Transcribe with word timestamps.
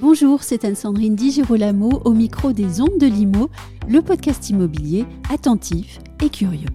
Bonjour, 0.00 0.42
c'est 0.42 0.64
Anne-Sandrine 0.64 1.14
Di 1.14 1.30
Girolamo 1.30 2.00
au 2.04 2.12
micro 2.12 2.52
des 2.52 2.80
Ondes 2.80 2.98
de 2.98 3.06
Limo, 3.06 3.50
le 3.86 4.02
podcast 4.02 4.50
immobilier 4.50 5.04
attentif 5.32 6.00
et 6.20 6.28
curieux. 6.28 6.70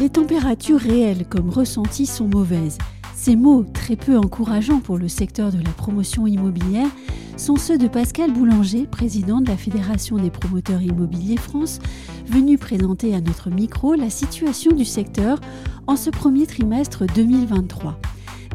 Les 0.00 0.08
températures 0.08 0.80
réelles 0.80 1.26
comme 1.28 1.50
ressenties 1.50 2.06
sont 2.06 2.26
mauvaises. 2.26 2.78
Ces 3.22 3.36
mots, 3.36 3.64
très 3.64 3.96
peu 3.96 4.16
encourageants 4.16 4.80
pour 4.80 4.96
le 4.96 5.06
secteur 5.06 5.52
de 5.52 5.62
la 5.62 5.72
promotion 5.72 6.26
immobilière, 6.26 6.88
sont 7.36 7.56
ceux 7.56 7.76
de 7.76 7.86
Pascal 7.86 8.32
Boulanger, 8.32 8.86
président 8.86 9.42
de 9.42 9.48
la 9.50 9.58
Fédération 9.58 10.16
des 10.16 10.30
promoteurs 10.30 10.80
immobiliers 10.80 11.36
France, 11.36 11.80
venu 12.26 12.56
présenter 12.56 13.14
à 13.14 13.20
notre 13.20 13.50
micro 13.50 13.92
la 13.92 14.08
situation 14.08 14.72
du 14.72 14.86
secteur 14.86 15.38
en 15.86 15.96
ce 15.96 16.08
premier 16.08 16.46
trimestre 16.46 17.04
2023. 17.14 18.00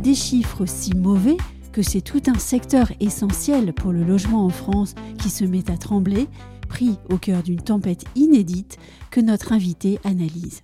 Des 0.01 0.15
chiffres 0.15 0.65
si 0.65 0.95
mauvais 0.95 1.37
que 1.71 1.83
c'est 1.83 2.01
tout 2.01 2.23
un 2.25 2.39
secteur 2.39 2.91
essentiel 2.99 3.71
pour 3.71 3.91
le 3.91 4.03
logement 4.03 4.45
en 4.45 4.49
France 4.49 4.95
qui 5.19 5.29
se 5.29 5.45
met 5.45 5.69
à 5.69 5.77
trembler, 5.77 6.27
pris 6.67 6.97
au 7.11 7.17
cœur 7.17 7.43
d'une 7.43 7.61
tempête 7.61 8.05
inédite 8.15 8.79
que 9.11 9.21
notre 9.21 9.53
invité 9.53 9.99
analyse. 10.03 10.63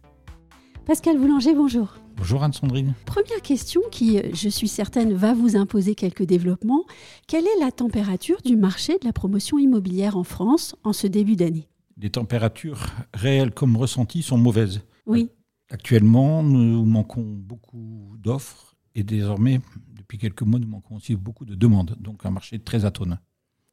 Pascal 0.87 1.19
Boulanger, 1.19 1.53
bonjour. 1.53 2.00
Bonjour 2.15 2.43
Anne-Sandrine. 2.43 2.93
Première 3.05 3.41
question 3.41 3.81
qui, 3.91 4.19
je 4.33 4.49
suis 4.49 4.67
certaine, 4.67 5.13
va 5.13 5.33
vous 5.33 5.55
imposer 5.55 5.95
quelques 5.95 6.23
développements. 6.23 6.85
Quelle 7.27 7.45
est 7.45 7.59
la 7.59 7.71
température 7.71 8.41
du 8.43 8.55
marché 8.55 8.93
de 8.99 9.05
la 9.05 9.13
promotion 9.13 9.57
immobilière 9.57 10.17
en 10.17 10.23
France 10.23 10.75
en 10.83 10.93
ce 10.93 11.07
début 11.07 11.35
d'année? 11.35 11.67
Les 11.97 12.09
températures 12.09 12.87
réelles 13.13 13.51
comme 13.51 13.75
ressenties 13.77 14.23
sont 14.23 14.37
mauvaises. 14.37 14.81
Oui. 15.05 15.29
Actuellement, 15.69 16.43
nous 16.43 16.83
manquons 16.85 17.23
beaucoup 17.23 18.15
d'offres 18.19 18.75
et 18.95 19.03
désormais 19.03 19.61
depuis 19.97 20.17
quelques 20.17 20.41
mois, 20.41 20.59
nous 20.59 20.67
manquons 20.67 20.95
aussi 20.95 21.15
beaucoup 21.15 21.45
de 21.45 21.55
demandes, 21.55 21.95
donc 21.99 22.25
un 22.25 22.31
marché 22.31 22.59
très 22.59 22.83
atone. 22.83 23.19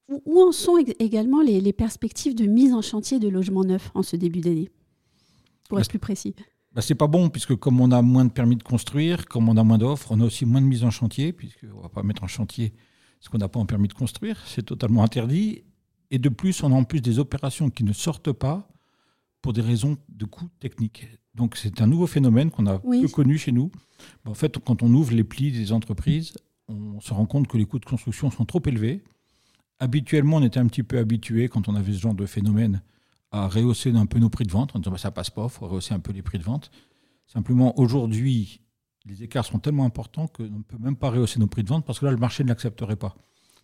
Où 0.08 0.40
en 0.40 0.52
sont 0.52 0.78
également 1.00 1.42
les, 1.42 1.72
perspectives 1.72 2.34
de 2.34 2.46
mise 2.46 2.72
en 2.72 2.80
chantier 2.80 3.18
de 3.18 3.28
logements 3.28 3.64
neufs 3.64 3.90
en 3.94 4.02
ce 4.02 4.16
début 4.16 4.40
d'année? 4.40 4.70
Pour 5.68 5.80
être 5.80 5.88
plus 5.88 5.98
précis. 5.98 6.34
Bah 6.78 6.82
c'est 6.82 6.94
pas 6.94 7.08
bon, 7.08 7.28
puisque 7.28 7.56
comme 7.56 7.80
on 7.80 7.90
a 7.90 8.02
moins 8.02 8.24
de 8.24 8.30
permis 8.30 8.54
de 8.54 8.62
construire, 8.62 9.26
comme 9.26 9.48
on 9.48 9.56
a 9.56 9.64
moins 9.64 9.78
d'offres, 9.78 10.12
on 10.12 10.20
a 10.20 10.24
aussi 10.24 10.46
moins 10.46 10.60
de 10.60 10.66
mise 10.66 10.84
en 10.84 10.92
chantier, 10.92 11.32
puisqu'on 11.32 11.66
ne 11.66 11.82
va 11.82 11.88
pas 11.88 12.04
mettre 12.04 12.22
en 12.22 12.28
chantier 12.28 12.72
ce 13.18 13.28
qu'on 13.28 13.38
n'a 13.38 13.48
pas 13.48 13.58
en 13.58 13.66
permis 13.66 13.88
de 13.88 13.94
construire, 13.94 14.40
c'est 14.46 14.62
totalement 14.62 15.02
interdit. 15.02 15.64
Et 16.12 16.20
de 16.20 16.28
plus, 16.28 16.62
on 16.62 16.70
a 16.70 16.76
en 16.76 16.84
plus 16.84 17.00
des 17.00 17.18
opérations 17.18 17.68
qui 17.68 17.82
ne 17.82 17.92
sortent 17.92 18.30
pas 18.30 18.68
pour 19.42 19.54
des 19.54 19.60
raisons 19.60 19.96
de 20.08 20.24
coûts 20.24 20.50
techniques. 20.60 21.08
Donc 21.34 21.56
c'est 21.56 21.80
un 21.80 21.88
nouveau 21.88 22.06
phénomène 22.06 22.52
qu'on 22.52 22.66
a 22.66 22.78
peu 22.78 23.08
connu 23.08 23.38
chez 23.38 23.50
nous. 23.50 23.72
En 24.24 24.34
fait, 24.34 24.56
quand 24.58 24.84
on 24.84 24.94
ouvre 24.94 25.12
les 25.12 25.24
plis 25.24 25.50
des 25.50 25.72
entreprises, 25.72 26.34
on 26.68 27.00
se 27.00 27.12
rend 27.12 27.26
compte 27.26 27.48
que 27.48 27.58
les 27.58 27.64
coûts 27.64 27.80
de 27.80 27.86
construction 27.86 28.30
sont 28.30 28.44
trop 28.44 28.62
élevés. 28.66 29.02
Habituellement, 29.80 30.36
on 30.36 30.44
était 30.44 30.60
un 30.60 30.68
petit 30.68 30.84
peu 30.84 30.98
habitué, 30.98 31.48
quand 31.48 31.68
on 31.68 31.74
avait 31.74 31.92
ce 31.92 31.98
genre 31.98 32.14
de 32.14 32.24
phénomène, 32.24 32.82
à 33.30 33.48
rehausser 33.48 33.94
un 33.94 34.06
peu 34.06 34.18
nos 34.18 34.30
prix 34.30 34.44
de 34.44 34.50
vente, 34.50 34.74
en 34.74 34.78
disant 34.78 34.90
bah, 34.90 34.98
ça 34.98 35.10
passe 35.10 35.30
pas, 35.30 35.44
il 35.44 35.50
faut 35.50 35.66
rehausser 35.66 35.94
un 35.94 36.00
peu 36.00 36.12
les 36.12 36.22
prix 36.22 36.38
de 36.38 36.44
vente. 36.44 36.70
Simplement, 37.26 37.78
aujourd'hui, 37.78 38.60
les 39.04 39.22
écarts 39.22 39.44
sont 39.44 39.58
tellement 39.58 39.84
importants 39.84 40.26
qu'on 40.28 40.44
ne 40.44 40.62
peut 40.62 40.78
même 40.78 40.96
pas 40.96 41.10
rehausser 41.10 41.38
nos 41.38 41.46
prix 41.46 41.62
de 41.62 41.68
vente 41.68 41.84
parce 41.84 41.98
que 41.98 42.06
là, 42.06 42.10
le 42.10 42.16
marché 42.16 42.42
ne 42.42 42.48
l'accepterait 42.48 42.96
pas. 42.96 43.14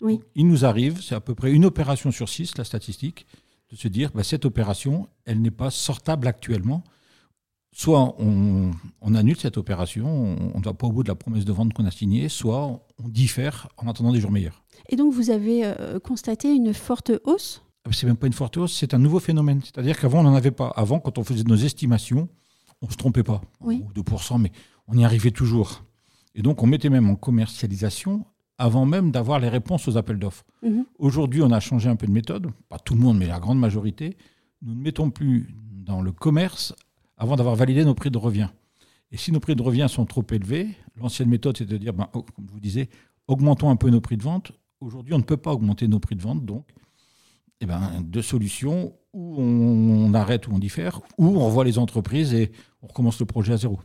Oui. 0.01 0.21
il 0.35 0.47
nous 0.49 0.65
arrive, 0.65 1.01
c'est 1.01 1.15
à 1.15 1.21
peu 1.21 1.35
près 1.35 1.53
une 1.53 1.65
opération 1.65 2.11
sur 2.11 2.29
six, 2.29 2.59
la 2.59 2.65
statistique, 2.65 3.27
de 3.71 3.77
se 3.77 3.89
dire 3.89 4.11
bah, 4.15 4.25
cette 4.25 4.45
opération, 4.45 5.09
elle 5.25 5.41
n'est 5.41 5.51
pas 5.51 5.71
sortable 5.71 6.27
actuellement 6.27 6.85
soit 7.75 8.15
on, 8.21 8.73
annule 9.15 9.37
cette 9.37 9.59
opération, 9.59 10.07
on 10.07 10.59
ne 10.59 10.65
va 10.65 10.73
pas 10.73 10.87
au 10.87 10.93
bout 10.93 11.03
de 11.03 11.09
la 11.09 11.17
promesse 11.17 11.45
de 11.45 11.53
vente 11.53 11.75
qu'on 11.75 11.85
a 11.85 11.91
signée, 11.91 12.29
soit 12.29 12.87
on 13.03 13.09
diffère 13.09 13.69
en 13.77 13.89
attendant 13.89 14.13
des 14.13 14.21
jours 14.21 14.31
meilleurs. 14.31 14.63
Et 14.89 14.97
donc 14.97 15.13
vous 15.13 15.31
avez 15.31 15.65
euh, 15.65 15.99
constaté 15.99 16.55
une 16.55 16.73
forte 16.73 17.11
hausse? 17.25 17.63
C'est 17.91 18.07
même 18.07 18.17
pas 18.17 18.27
une 18.27 18.33
forte 18.33 18.57
hausse, 18.57 18.75
c'est 18.75 18.95
un 18.95 18.99
nouveau 18.99 19.21
phénomène. 19.21 19.61
C'est-à-dire 19.63 19.99
qu'avant, 19.99 20.21
on 20.21 20.23
n'en 20.23 20.35
avait 20.35 20.51
pas. 20.51 20.69
Avant, 20.69 21.01
quand 21.01 21.19
on 21.19 21.25
faisait 21.25 21.45
nos 21.45 21.57
estimations, 21.57 22.29
on 22.81 22.87
ne 22.87 22.93
se 22.93 22.97
trompait 22.97 23.23
pas, 23.23 23.43
oui. 23.61 23.85
2%, 23.95 24.41
mais 24.41 24.53
on 24.89 24.97
y 24.97 25.05
arrivait 25.05 25.31
toujours. 25.31 25.85
Et 26.35 26.43
donc 26.43 26.63
on 26.63 26.67
mettait 26.67 26.91
même 26.91 27.09
en 27.09 27.17
commercialisation 27.17 28.25
avant 28.59 28.87
même 28.87 29.11
d'avoir 29.11 29.41
les 29.41 29.49
réponses 29.49 29.89
aux 29.89 29.97
appels 29.97 30.19
d'offres. 30.19 30.45
Mhm. 30.63 30.85
Aujourd'hui, 30.99 31.43
on 31.43 31.51
a 31.51 31.61
changé 31.61 31.89
un 31.89 31.97
peu 31.97 32.07
de 32.07 32.13
méthode, 32.13 32.49
pas 32.69 32.79
tout 32.79 32.95
le 32.95 33.01
monde, 33.01 33.19
mais 33.19 33.27
la 33.27 33.41
grande 33.41 33.59
majorité. 33.59 34.17
Nous 34.63 34.75
ne 34.75 34.81
mettons 34.81 35.11
plus 35.11 35.55
dans 35.73 36.03
le 36.03 36.13
commerce 36.13 36.75
avant 37.17 37.37
d'avoir 37.37 37.57
validé 37.57 37.85
nos 37.85 37.95
prix 37.95 38.11
de 38.11 38.19
revient. 38.19 38.49
Et 39.11 39.17
si 39.17 39.33
nos 39.33 39.41
prix 39.41 39.55
de 39.55 39.63
revient 39.63 39.87
sont 39.89 40.07
trop 40.07 40.25
élevés, 40.31 40.69
l'ancienne 40.97 41.29
méthode, 41.29 41.57
c'est 41.57 41.67
de 41.67 41.77
dire, 41.77 41.93
ben, 41.93 42.09
oh, 42.15 42.23
comme 42.35 42.47
je 42.49 42.53
vous 42.53 42.61
disais, 42.61 42.89
augmentons 43.29 43.71
un 43.71 43.77
peu 43.77 43.91
nos 43.91 44.01
prix 44.01 44.17
de 44.17 44.23
vente. 44.23 44.53
Aujourd'hui, 44.81 45.15
on 45.15 45.19
ne 45.19 45.23
peut 45.23 45.37
pas 45.37 45.53
augmenter 45.53 45.87
nos 45.87 46.01
prix 46.01 46.17
de 46.17 46.23
vente, 46.23 46.45
donc 46.45 46.67
eh 47.61 47.67
ben, 47.67 48.03
deux 48.03 48.23
solutions, 48.23 48.95
ou 49.13 49.37
on, 49.39 50.13
arrête 50.15 50.49
ou 50.49 50.53
on 50.53 50.59
diffère, 50.59 51.01
ou 51.19 51.27
on 51.27 51.47
revoit 51.47 51.65
les 51.65 51.79
entreprises 51.79 52.35
et 52.35 52.53
on 52.83 52.89
recommence 52.89 53.21
le 53.21 53.27
projet 53.27 53.53
à 53.53 53.57
zéro. 53.57 53.79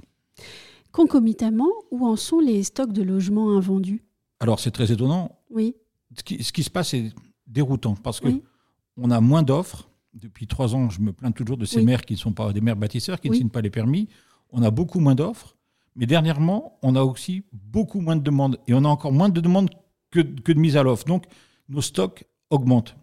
Concomitamment, 0.91 1.69
où 1.91 2.06
en 2.07 2.16
sont 2.16 2.40
les 2.40 2.63
stocks 2.63 2.94
de 2.94 3.03
logements 3.03 3.56
invendus? 3.56 4.03
Alors, 4.40 4.59
c'est 4.59 4.72
très 4.72 4.91
étonnant. 4.91 5.40
Oui. 5.50 5.75
Ce 6.18 6.24
qui, 6.24 6.44
ce 6.44 6.52
qui, 6.52 6.63
se 6.63 6.69
passe 6.69 6.94
est 6.96 7.13
déroutant 7.46 7.96
parce 7.96 8.19
que 8.19 8.30
on 8.97 9.12
a 9.12 9.22
moins 9.22 9.44
d'offres, 9.44 9.90
depuis 10.13 10.47
trois 10.47 10.75
ans, 10.75 10.90
je 10.90 11.00
me 11.01 11.13
plains 11.13 11.31
toujours 11.31 11.57
de 11.57 11.66
ces 11.66 11.84
maires 11.84 12.01
qui 12.01 12.13
ne 12.13 12.19
sont 12.19 12.34
pas 12.34 12.51
des 12.51 12.62
maires 12.62 12.75
bâtisseurs, 12.75 13.19
qui 13.19 13.30
ne 13.30 13.36
signent 13.36 13.50
pas 13.50 13.62
les 13.62 13.69
permis. 13.69 14.07
On 14.51 14.63
a 14.63 14.72
beaucoup 14.72 15.00
moins 15.00 15.16
d'offres. 15.16 15.56
Mais 15.96 16.06
dernièrement, 16.06 16.80
on 16.81 16.96
a 16.96 17.03
aussi 17.03 17.44
beaucoup 17.51 18.00
moins 18.00 18.16
de 18.16 18.24
demandes. 18.24 18.57
Et 18.68 18.74
on 18.74 18.84
a 18.86 18.88
encore 18.88 19.12
moins 19.12 19.30
de 19.30 19.41
demandes 19.41 19.69
que, 20.12 20.22
que 20.22 20.51
de 20.51 20.59
mise 20.59 20.78
à 20.78 20.84
l'offre. 20.84 21.06
Donc, 21.06 21.25
nos 21.68 21.81
stocks 21.81 22.25
augmentent 22.50 22.96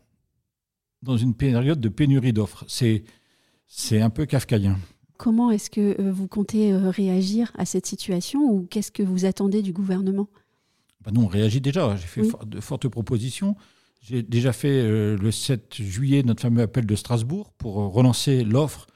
dans 1.06 1.16
une 1.16 1.34
période 1.34 1.80
de 1.80 1.88
pénurie 1.88 2.32
d'offres. 2.32 2.64
C'est, 2.68 3.04
c'est 3.66 4.00
un 4.00 4.10
peu 4.10 4.26
kafkaïen. 4.26 4.76
Comment 5.16 5.50
est-ce 5.50 5.70
que 5.70 6.00
euh, 6.00 6.12
vous 6.12 6.28
comptez 6.28 6.72
euh, 6.72 6.90
réagir 6.90 7.52
à 7.56 7.64
cette 7.64 7.86
situation 7.86 8.40
ou 8.40 8.66
qu'est-ce 8.68 8.92
que 8.92 9.02
vous 9.02 9.24
attendez 9.24 9.62
du 9.62 9.72
gouvernement? 9.72 10.28
Ben 11.04 11.12
Nous, 11.14 11.22
on 11.22 11.26
réagit 11.26 11.60
déjà. 11.60 11.96
J'ai 11.96 12.06
fait 12.06 12.22
de 12.44 12.60
fortes 12.60 12.88
propositions. 12.88 13.56
J'ai 14.02 14.22
déjà 14.22 14.52
fait 14.52 14.68
euh, 14.68 15.16
le 15.16 15.30
7 15.30 15.76
juillet 15.76 16.22
notre 16.22 16.42
fameux 16.42 16.62
appel 16.62 16.84
de 16.84 16.94
Strasbourg 16.94 17.52
pour 17.56 17.76
relancer 17.76 18.44
l'offre. 18.44 18.86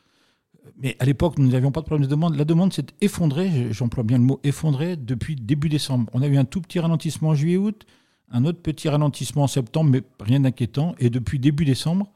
Mais 0.77 0.97
à 0.99 1.05
l'époque, 1.05 1.39
nous 1.39 1.49
n'avions 1.49 1.73
pas 1.73 1.81
de 1.81 1.87
problème 1.87 2.07
de 2.07 2.11
demande. 2.11 2.37
La 2.37 2.45
demande 2.45 2.73
s'est 2.73 2.87
effondrée, 3.01 3.73
j'emploie 3.73 4.05
bien 4.05 4.19
le 4.19 4.25
mot 4.25 4.41
effondrée, 4.45 4.97
depuis 4.97 5.37
début 5.37 5.69
décembre. 5.69 6.11
On 6.13 6.23
a 6.23 6.27
eu 6.27 6.37
un 6.37 6.45
tout 6.45 6.61
petit 6.61 6.81
ralentissement 6.81 7.31
en 7.31 7.35
juillet-août, 7.35 7.87
un 8.31 8.45
autre 8.45 8.61
petit 8.61 8.89
ralentissement 8.89 9.45
en 9.45 9.47
septembre, 9.47 9.91
mais 9.91 10.03
rien 10.21 10.41
d'inquiétant. 10.41 10.95
Et 10.99 11.11
depuis 11.11 11.39
début 11.39 11.65
décembre, 11.65 12.13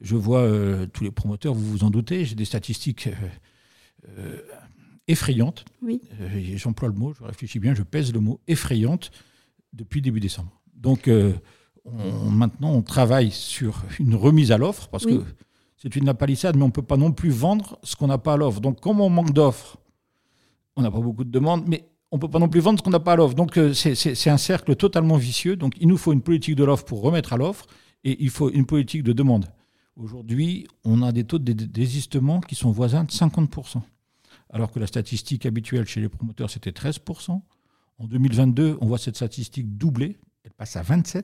je 0.00 0.16
vois 0.16 0.40
euh, 0.40 0.86
tous 0.86 1.04
les 1.04 1.10
promoteurs, 1.10 1.54
vous 1.54 1.64
vous 1.64 1.84
en 1.84 1.90
doutez, 1.90 2.24
j'ai 2.24 2.34
des 2.34 2.44
statistiques 2.44 3.08
effrayantes. 5.06 5.64
Oui. 5.82 6.00
J'emploie 6.56 6.88
le 6.88 6.94
mot, 6.94 7.12
je 7.12 7.22
réfléchis 7.22 7.60
bien, 7.60 7.74
je 7.74 7.82
pèse 7.82 8.12
le 8.12 8.20
mot, 8.20 8.40
effrayantes 8.48 9.10
depuis 9.72 10.02
début 10.02 10.20
décembre. 10.20 10.60
Donc 10.74 11.08
maintenant, 11.84 12.72
on 12.72 12.82
travaille 12.82 13.30
sur 13.30 13.84
une 14.00 14.14
remise 14.14 14.50
à 14.50 14.58
l'offre 14.58 14.88
parce 14.88 15.06
que 15.06 15.22
c'est 15.76 15.96
une 15.96 16.14
palissade, 16.14 16.56
mais 16.56 16.62
on 16.62 16.68
ne 16.68 16.72
peut 16.72 16.82
pas 16.82 16.96
non 16.96 17.10
plus 17.10 17.30
vendre 17.30 17.78
ce 17.82 17.96
qu'on 17.96 18.06
n'a 18.06 18.18
pas 18.18 18.34
à 18.34 18.36
l'offre. 18.36 18.60
Donc, 18.60 18.80
comme 18.80 19.00
on 19.00 19.08
manque 19.10 19.32
d'offres, 19.32 19.78
on 20.76 20.82
n'a 20.82 20.92
pas 20.92 21.00
beaucoup 21.00 21.24
de 21.24 21.30
demandes, 21.30 21.64
mais 21.66 21.84
on 22.12 22.16
ne 22.16 22.20
peut 22.20 22.28
pas 22.28 22.38
non 22.38 22.48
plus 22.48 22.60
vendre 22.60 22.78
ce 22.78 22.84
qu'on 22.84 22.90
n'a 22.90 23.00
pas 23.00 23.14
à 23.14 23.16
l'offre. 23.16 23.34
Donc, 23.34 23.56
euh, 23.56 23.72
c'est 23.72 24.30
un 24.30 24.36
cercle 24.36 24.76
totalement 24.76 25.16
vicieux. 25.16 25.56
Donc, 25.56 25.74
il 25.80 25.88
nous 25.88 25.96
faut 25.96 26.12
une 26.12 26.20
politique 26.20 26.54
de 26.56 26.62
l'offre 26.62 26.84
pour 26.84 27.00
remettre 27.00 27.32
à 27.32 27.38
l'offre 27.38 27.66
et 28.04 28.22
il 28.22 28.28
faut 28.28 28.50
une 28.50 28.66
politique 28.66 29.02
de 29.02 29.14
demande. 29.14 29.46
Aujourd'hui, 29.96 30.66
on 30.84 31.02
a 31.02 31.10
des 31.10 31.24
taux 31.24 31.38
de 31.38 31.52
désistement 31.52 32.40
qui 32.40 32.54
sont 32.54 32.70
voisins 32.70 33.04
de 33.04 33.10
50%. 33.10 33.80
Alors 34.50 34.70
que 34.70 34.78
la 34.78 34.86
statistique 34.86 35.46
habituelle 35.46 35.86
chez 35.86 36.02
les 36.02 36.10
promoteurs, 36.10 36.50
c'était 36.50 36.70
13%. 36.70 37.40
En 37.98 38.06
2022, 38.06 38.76
on 38.82 38.86
voit 38.86 38.98
cette 38.98 39.16
statistique 39.16 39.78
doubler. 39.78 40.18
Elle 40.44 40.52
passe 40.52 40.76
à 40.76 40.82
27%. 40.82 41.22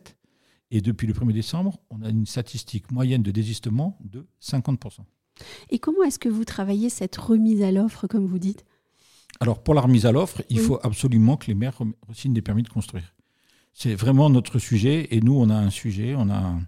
Et 0.71 0.81
depuis 0.81 1.07
le 1.07 1.13
1er 1.13 1.33
décembre, 1.33 1.79
on 1.91 2.01
a 2.03 2.09
une 2.09 2.27
statistique 2.27 2.91
moyenne 2.91 3.23
de 3.23 3.31
désistement 3.31 3.99
de 4.05 4.27
50%. 4.43 5.01
Et 5.71 5.79
comment 5.79 6.03
est-ce 6.03 6.19
que 6.19 6.29
vous 6.29 6.45
travaillez 6.45 6.89
cette 6.89 7.17
remise 7.17 7.63
à 7.63 7.73
l'offre, 7.73 8.07
comme 8.07 8.27
vous 8.27 8.39
dites? 8.39 8.65
Alors, 9.41 9.63
pour 9.63 9.75
la 9.75 9.81
remise 9.83 10.05
à 10.07 10.13
l'offre, 10.13 10.43
il 10.51 10.59
faut 10.59 10.81
absolument 10.83 11.37
que 11.37 11.47
les 11.47 11.55
maires 11.55 11.79
signent 12.13 12.33
des 12.35 12.43
permis 12.43 12.63
de 12.63 12.69
construire. 12.69 13.15
C'est 13.73 13.95
vraiment 13.95 14.31
notre 14.31 14.59
sujet. 14.59 15.15
Et 15.15 15.21
nous, 15.21 15.35
on 15.35 15.49
a 15.51 15.55
un 15.55 15.71
sujet. 15.71 16.15
On 16.17 16.29
a, 16.31 16.59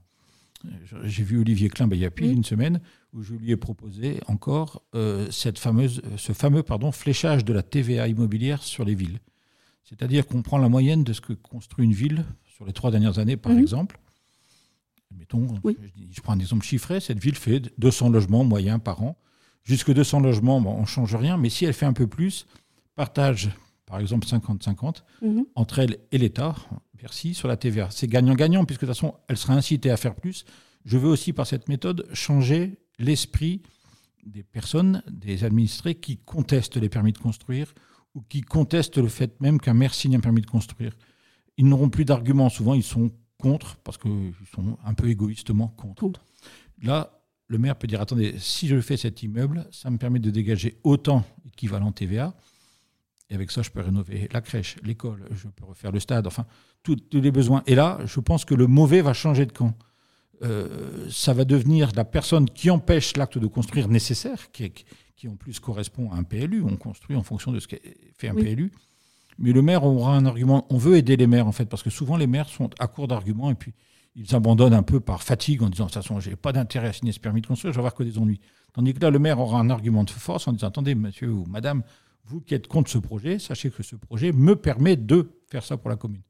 j'ai 1.04 1.24
vu 1.24 1.40
Olivier 1.40 1.68
Klein 1.68 1.88
ben, 1.88 1.96
il 1.96 2.02
y 2.02 2.04
a 2.06 2.10
plus 2.10 2.28
d'une 2.28 2.44
semaine 2.44 2.80
où 3.12 3.22
je 3.22 3.34
lui 3.34 3.50
ai 3.50 3.56
proposé 3.56 4.20
encore 4.28 4.82
euh, 4.94 5.28
cette 5.32 5.58
fameuse, 5.58 6.00
ce 6.16 6.32
fameux 6.32 6.62
pardon, 6.62 6.92
fléchage 6.92 7.44
de 7.44 7.52
la 7.52 7.62
TVA 7.64 8.06
immobilière 8.06 8.62
sur 8.62 8.84
les 8.84 8.94
villes. 8.94 9.18
C'est-à-dire 9.82 10.24
qu'on 10.26 10.42
prend 10.42 10.58
la 10.58 10.68
moyenne 10.68 11.02
de 11.02 11.12
ce 11.12 11.20
que 11.20 11.32
construit 11.32 11.84
une 11.86 11.92
ville 11.92 12.24
sur 12.44 12.64
les 12.64 12.72
trois 12.72 12.92
dernières 12.92 13.18
années, 13.18 13.36
par 13.36 13.50
Mhm. 13.52 13.58
exemple. 13.58 13.98
Mettons, 15.18 15.48
Oui. 15.64 15.76
je, 15.82 16.14
je 16.14 16.20
prends 16.20 16.34
un 16.34 16.38
exemple 16.38 16.64
chiffré, 16.64 17.00
cette 17.00 17.18
ville 17.18 17.34
fait 17.34 17.72
200 17.78 18.10
logements 18.10 18.44
moyens 18.44 18.78
par 18.80 19.02
an. 19.02 19.16
Jusque 19.62 19.92
200 19.92 20.20
logements, 20.20 20.60
bon, 20.60 20.72
on 20.74 20.80
ne 20.82 20.86
change 20.86 21.14
rien, 21.14 21.36
mais 21.36 21.50
si 21.50 21.64
elle 21.64 21.74
fait 21.74 21.86
un 21.86 21.92
peu 21.92 22.06
plus, 22.06 22.46
partage, 22.96 23.50
par 23.86 23.98
exemple, 24.00 24.26
50-50 24.26 25.04
Mhm. 25.22 25.44
entre 25.54 25.78
elle 25.80 25.98
et 26.12 26.18
l'État, 26.18 26.54
Bercy, 26.94 27.34
sur 27.34 27.48
la 27.48 27.56
TVA. 27.56 27.88
C'est 27.90 28.06
gagnant-gagnant, 28.08 28.64
puisque 28.64 28.82
de 28.82 28.86
toute 28.86 28.94
façon, 28.96 29.14
elle 29.28 29.36
sera 29.36 29.54
incitée 29.54 29.90
à 29.90 29.96
faire 29.96 30.14
plus. 30.14 30.44
Je 30.84 30.98
veux 30.98 31.08
aussi, 31.08 31.32
par 31.32 31.46
cette 31.46 31.68
méthode, 31.68 32.06
changer 32.12 32.78
l'esprit 32.98 33.62
des 34.24 34.42
personnes, 34.42 35.02
des 35.10 35.44
administrés 35.44 35.94
qui 35.94 36.18
contestent 36.18 36.76
les 36.76 36.88
permis 36.90 37.12
de 37.12 37.18
construire 37.18 37.72
ou 38.14 38.20
qui 38.22 38.42
contestent 38.42 38.98
le 38.98 39.08
fait 39.08 39.40
même 39.40 39.60
qu'un 39.60 39.72
maire 39.74 39.94
signe 39.94 40.16
un 40.16 40.20
permis 40.20 40.42
de 40.42 40.46
construire. 40.46 40.92
Ils 41.56 41.66
n'auront 41.66 41.88
plus 41.88 42.04
d'arguments. 42.04 42.48
Souvent, 42.50 42.74
ils 42.74 42.82
sont 42.82 43.10
contre, 43.38 43.76
parce 43.76 43.96
qu'ils 43.96 44.34
sont 44.54 44.76
un 44.84 44.92
peu 44.94 45.08
égoïstement 45.08 45.68
contre. 45.68 46.00
Contre. 46.02 46.24
Là, 46.82 47.19
le 47.50 47.58
maire 47.58 47.74
peut 47.74 47.88
dire, 47.88 48.00
attendez, 48.00 48.36
si 48.38 48.68
je 48.68 48.80
fais 48.80 48.96
cet 48.96 49.24
immeuble, 49.24 49.66
ça 49.72 49.90
me 49.90 49.98
permet 49.98 50.20
de 50.20 50.30
dégager 50.30 50.78
autant 50.84 51.24
équivalent 51.44 51.90
TVA. 51.90 52.32
Et 53.28 53.34
avec 53.34 53.50
ça, 53.50 53.62
je 53.62 53.70
peux 53.70 53.80
rénover 53.80 54.28
la 54.32 54.40
crèche, 54.40 54.76
l'école, 54.84 55.28
je 55.32 55.48
peux 55.48 55.64
refaire 55.64 55.90
le 55.90 55.98
stade, 55.98 56.28
enfin, 56.28 56.46
tous 56.84 56.96
les 57.12 57.32
besoins. 57.32 57.64
Et 57.66 57.74
là, 57.74 57.98
je 58.04 58.20
pense 58.20 58.44
que 58.44 58.54
le 58.54 58.68
mauvais 58.68 59.00
va 59.02 59.14
changer 59.14 59.46
de 59.46 59.52
camp. 59.52 59.76
Euh, 60.42 61.08
ça 61.10 61.32
va 61.32 61.44
devenir 61.44 61.90
la 61.96 62.04
personne 62.04 62.48
qui 62.48 62.70
empêche 62.70 63.16
l'acte 63.16 63.36
de 63.36 63.48
construire 63.48 63.88
nécessaire, 63.88 64.52
qui, 64.52 64.72
qui 65.16 65.26
en 65.26 65.34
plus 65.34 65.58
correspond 65.58 66.12
à 66.12 66.16
un 66.16 66.22
PLU. 66.22 66.62
On 66.62 66.76
construit 66.76 67.16
en 67.16 67.24
fonction 67.24 67.50
de 67.50 67.58
ce 67.58 67.66
qu'est 67.66 67.82
fait 68.16 68.28
un 68.28 68.34
Oui. 68.34 68.44
PLU. 68.44 68.72
Mais 69.38 69.52
le 69.52 69.60
maire 69.60 69.82
aura 69.84 70.14
un 70.16 70.24
argument. 70.24 70.66
On 70.70 70.78
veut 70.78 70.96
aider 70.96 71.16
les 71.16 71.26
maires, 71.26 71.48
en 71.48 71.52
fait, 71.52 71.66
parce 71.66 71.82
que 71.82 71.90
souvent, 71.90 72.16
les 72.16 72.28
maires 72.28 72.48
sont 72.48 72.70
à 72.78 72.86
court 72.86 73.08
d'arguments 73.08 73.50
et 73.50 73.56
puis 73.56 73.74
ils 74.14 74.34
abandonnent 74.34 74.74
un 74.74 74.82
peu 74.82 75.00
par 75.00 75.22
fatigue 75.22 75.62
en 75.62 75.68
disant 75.68 75.86
de 75.86 75.90
toute 75.90 76.02
façon, 76.02 76.20
j'ai 76.20 76.36
pas 76.36 76.52
d'intérêt 76.52 76.88
à 76.88 76.92
signer 76.92 77.12
ce 77.12 77.20
permis 77.20 77.40
de 77.40 77.46
construire, 77.46 77.72
je 77.72 77.76
vais 77.76 77.80
avoir 77.80 77.94
que 77.94 78.02
des 78.02 78.18
ennuis. 78.18 78.40
Tandis 78.72 78.94
que 78.94 79.00
là, 79.00 79.10
le 79.10 79.18
maire 79.18 79.40
aura 79.40 79.58
un 79.60 79.70
argument 79.70 80.04
de 80.04 80.10
force 80.10 80.46
en 80.48 80.52
disant 80.52 80.68
attendez, 80.68 80.94
monsieur 80.94 81.30
ou 81.30 81.44
madame, 81.46 81.82
vous 82.24 82.40
qui 82.40 82.54
êtes 82.54 82.68
contre 82.68 82.90
ce 82.90 82.98
projet, 82.98 83.38
sachez 83.38 83.70
que 83.70 83.82
ce 83.82 83.96
projet 83.96 84.32
me 84.32 84.54
permet 84.54 84.96
de 84.96 85.30
faire 85.48 85.64
ça 85.64 85.76
pour 85.76 85.90
la 85.90 85.96
commune. 85.96 86.22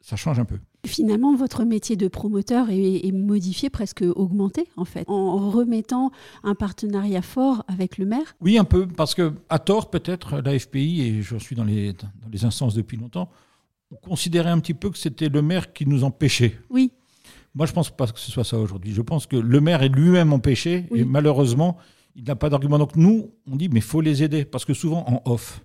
Ça 0.00 0.16
change 0.16 0.38
un 0.38 0.46
peu. 0.46 0.58
Finalement, 0.86 1.36
votre 1.36 1.64
métier 1.64 1.94
de 1.94 2.08
promoteur 2.08 2.70
est, 2.70 3.06
est 3.06 3.12
modifié, 3.12 3.68
presque 3.68 4.02
augmenté, 4.16 4.66
en 4.76 4.86
fait, 4.86 5.04
en 5.08 5.50
remettant 5.50 6.10
un 6.42 6.54
partenariat 6.54 7.20
fort 7.20 7.64
avec 7.68 7.98
le 7.98 8.06
maire. 8.06 8.34
Oui, 8.40 8.56
un 8.56 8.64
peu, 8.64 8.86
parce 8.86 9.14
que 9.14 9.34
à 9.50 9.58
tort 9.58 9.90
peut-être, 9.90 10.40
la 10.40 10.58
FPI, 10.58 11.02
et 11.02 11.22
je 11.22 11.36
suis 11.36 11.54
dans 11.54 11.64
les, 11.64 11.92
dans 11.92 12.28
les 12.32 12.46
instances 12.46 12.74
depuis 12.74 12.96
longtemps, 12.96 13.28
on 13.90 13.96
considérait 13.96 14.50
un 14.50 14.60
petit 14.60 14.74
peu 14.74 14.90
que 14.90 14.98
c'était 14.98 15.28
le 15.28 15.42
maire 15.42 15.72
qui 15.72 15.86
nous 15.86 16.04
empêchait. 16.04 16.56
Oui, 16.70 16.92
Moi, 17.54 17.66
je 17.66 17.72
pense 17.72 17.90
pas 17.90 18.06
que 18.06 18.18
ce 18.20 18.30
soit 18.30 18.44
ça 18.44 18.58
aujourd'hui. 18.58 18.92
Je 18.92 19.02
pense 19.02 19.26
que 19.26 19.36
le 19.36 19.60
maire 19.60 19.82
est 19.82 19.88
lui-même 19.88 20.32
empêché 20.32 20.86
Oui. 20.90 21.00
et 21.00 21.04
malheureusement, 21.04 21.76
il 22.14 22.24
n'a 22.24 22.36
pas 22.36 22.48
d'argument. 22.50 22.78
Donc 22.78 22.94
nous, 22.96 23.30
on 23.50 23.56
dit, 23.56 23.68
mais 23.68 23.80
faut 23.80 24.00
les 24.00 24.22
aider 24.22 24.44
parce 24.44 24.64
que 24.64 24.74
souvent 24.74 25.04
en 25.08 25.22
off, 25.30 25.60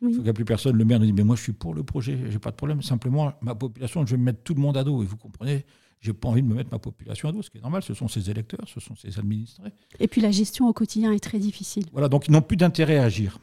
il 0.00 0.08
oui. 0.08 0.12
faut 0.12 0.16
qu'il 0.18 0.24
n'y 0.24 0.28
ait 0.30 0.32
plus 0.32 0.44
personne. 0.44 0.76
Le 0.76 0.84
maire 0.84 0.98
nous 1.00 1.06
dit, 1.06 1.12
mais 1.12 1.24
moi, 1.24 1.36
je 1.36 1.42
suis 1.42 1.52
pour 1.52 1.74
le 1.74 1.82
projet, 1.82 2.18
j'ai 2.30 2.38
pas 2.38 2.50
de 2.50 2.56
problème. 2.56 2.80
Simplement, 2.82 3.32
ma 3.42 3.54
population, 3.54 4.04
je 4.06 4.12
vais 4.12 4.16
me 4.18 4.24
mettre 4.24 4.42
tout 4.42 4.54
le 4.54 4.60
monde 4.60 4.76
à 4.76 4.84
dos. 4.84 5.02
Et 5.02 5.06
vous 5.06 5.16
comprenez, 5.18 5.64
j'ai 6.00 6.12
pas 6.14 6.28
envie 6.28 6.42
de 6.42 6.46
me 6.46 6.54
mettre 6.54 6.70
ma 6.72 6.78
population 6.78 7.28
à 7.28 7.32
dos, 7.32 7.42
ce 7.42 7.50
qui 7.50 7.58
est 7.58 7.62
normal. 7.62 7.82
Ce 7.82 7.92
sont 7.94 8.08
ses 8.08 8.30
électeurs, 8.30 8.66
ce 8.66 8.80
sont 8.80 8.94
ses 8.96 9.18
administrés. 9.18 9.70
Et 10.00 10.08
puis 10.08 10.20
la 10.22 10.30
gestion 10.30 10.68
au 10.68 10.72
quotidien 10.72 11.12
est 11.12 11.20
très 11.20 11.38
difficile. 11.38 11.84
Voilà, 11.92 12.08
donc 12.08 12.28
ils 12.28 12.30
n'ont 12.32 12.42
plus 12.42 12.56
d'intérêt 12.56 12.96
à 12.98 13.04
agir. 13.04 13.38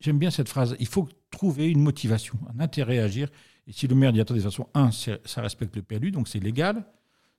J'aime 0.00 0.18
bien 0.18 0.30
cette 0.30 0.48
phrase. 0.48 0.76
Il 0.78 0.86
faut 0.86 1.08
trouver 1.30 1.68
une 1.68 1.80
motivation, 1.80 2.38
un 2.54 2.60
intérêt 2.60 2.98
à 2.98 3.04
agir. 3.04 3.28
Et 3.66 3.72
si 3.72 3.86
le 3.86 3.94
maire 3.94 4.12
dit, 4.12 4.20
attendez, 4.20 4.40
de 4.40 4.44
toute 4.44 4.52
façon, 4.52 4.68
un, 4.74 4.90
ça 4.92 5.42
respecte 5.42 5.74
le 5.76 5.82
PLU, 5.82 6.10
donc 6.10 6.28
c'est 6.28 6.40
légal. 6.40 6.84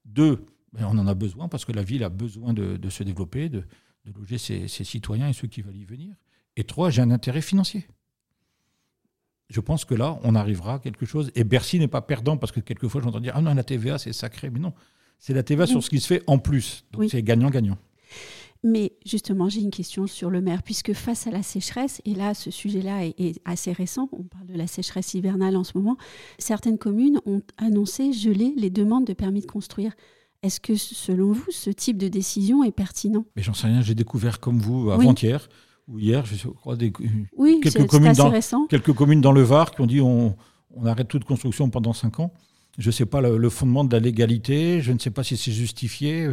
Deux, 0.06 0.46
ben, 0.74 0.86
on 0.86 0.98
en 0.98 1.08
a 1.08 1.14
besoin 1.14 1.48
parce 1.48 1.66
que 1.66 1.72
la 1.72 1.84
ville 1.84 2.04
a 2.04 2.10
besoin 2.10 2.54
de, 2.54 2.78
de 2.78 2.90
se 2.90 3.04
développer, 3.04 3.50
de, 3.50 3.64
de 4.06 4.12
loger 4.14 4.38
ses, 4.38 4.68
ses 4.68 4.84
citoyens 4.84 5.30
et 5.30 5.34
ceux 5.34 5.48
qui 5.48 5.62
veulent 5.62 5.78
y 5.78 5.86
venir. 5.86 6.16
Et 6.56 6.64
trois, 6.66 6.90
j'ai 6.90 7.02
un 7.02 7.12
intérêt 7.12 7.42
financier. 7.42 7.88
Je 9.50 9.62
pense 9.62 9.86
que 9.86 9.96
là, 9.96 10.20
on 10.24 10.36
arrivera 10.36 10.76
à 10.76 10.80
quelque 10.80 11.06
chose. 11.06 11.32
Et 11.34 11.44
Bercy 11.44 11.80
n'est 11.80 11.88
pas 11.88 12.02
perdant 12.02 12.38
parce 12.38 12.52
que 12.52 12.60
quelquefois, 12.60 13.02
j'entends 13.02 13.20
dire, 13.20 13.34
ah 13.36 13.42
non, 13.42 13.54
la 13.56 13.64
TVA, 13.64 13.98
c'est 13.98 14.14
sacré. 14.14 14.50
Mais 14.52 14.60
non, 14.60 14.74
c'est 15.18 15.34
la 15.34 15.42
TVA 15.42 15.66
sur 15.66 15.84
ce 15.84 15.90
qui 15.90 16.00
se 16.00 16.08
fait 16.08 16.24
en 16.28 16.38
plus. 16.38 16.86
Donc 16.92 17.02
Oui. 17.02 17.10
c'est 17.10 17.24
gagnant-gagnant. 17.24 17.78
Mais 18.64 18.92
justement, 19.06 19.48
j'ai 19.48 19.62
une 19.62 19.72
question 19.72 20.06
sur 20.06 20.30
le 20.30 20.42
maire, 20.42 20.64
puisque 20.64 20.92
face 20.94 21.28
à 21.28 21.32
la 21.32 21.44
sécheresse, 21.44 22.02
et 22.04 22.14
là, 22.14 22.34
ce 22.34 22.52
sujet-là 22.52 23.06
est, 23.06 23.16
est 23.20 23.40
assez 23.46 23.72
récent, 23.72 24.10
on 24.12 24.24
parle 24.24 24.48
de 24.48 24.56
la 24.58 24.68
sécheresse 24.68 25.14
hivernale 25.14 25.56
en 25.56 25.64
ce 25.64 25.78
moment, 25.78 25.96
certaines 26.40 26.78
communes 26.78 27.20
ont 27.26 27.42
annoncé 27.58 28.12
geler 28.12 28.54
les 28.58 28.70
demandes 28.70 29.06
de 29.06 29.14
permis 29.14 29.40
de 29.42 29.46
construire. 29.46 29.94
Est-ce 30.44 30.60
que, 30.60 30.76
selon 30.76 31.32
vous, 31.32 31.46
ce 31.52 31.70
type 31.70 31.98
de 31.98 32.10
décision 32.10 32.64
est 32.64 32.72
pertinent? 32.72 33.26
Mais 33.38 33.44
j'en 33.44 33.54
sais 33.54 33.68
rien, 33.68 33.82
j'ai 33.82 33.96
découvert 33.96 34.40
comme 34.42 34.60
vous 34.60 34.90
avant-hier 34.92 35.48
ou 35.88 35.98
hier, 36.00 36.26
je 36.26 36.48
crois, 36.50 36.76
des, 36.76 36.92
Oui, 37.38 37.60
Quelques 37.64 37.88
communes 37.88 38.10
assez 38.10 38.22
dans- 38.22 38.30
récent. 38.30 38.68
quelques 38.68 38.94
communes 38.94 39.22
dans 39.22 39.32
le 39.32 39.42
Var 39.42 39.72
qui 39.72 39.82
ont 39.82 39.88
dit 39.88 40.02
on, 40.02 40.36
on 40.76 40.86
arrête 40.86 41.08
toute 41.08 41.24
construction 41.24 41.70
pendant 41.70 41.94
cinq 41.94 42.20
ans. 42.20 42.32
Je 42.80 42.88
ne 42.88 42.92
sais 42.92 43.06
pas 43.06 43.22
le, 43.22 43.38
le 43.38 43.50
fondement 43.50 43.84
de 43.84 43.94
la 43.94 44.00
légalité, 44.00 44.82
je 44.82 44.92
ne 44.92 44.98
sais 45.00 45.12
pas 45.12 45.24
si 45.24 45.38
c'est 45.38 45.52
justifié. 45.52 46.28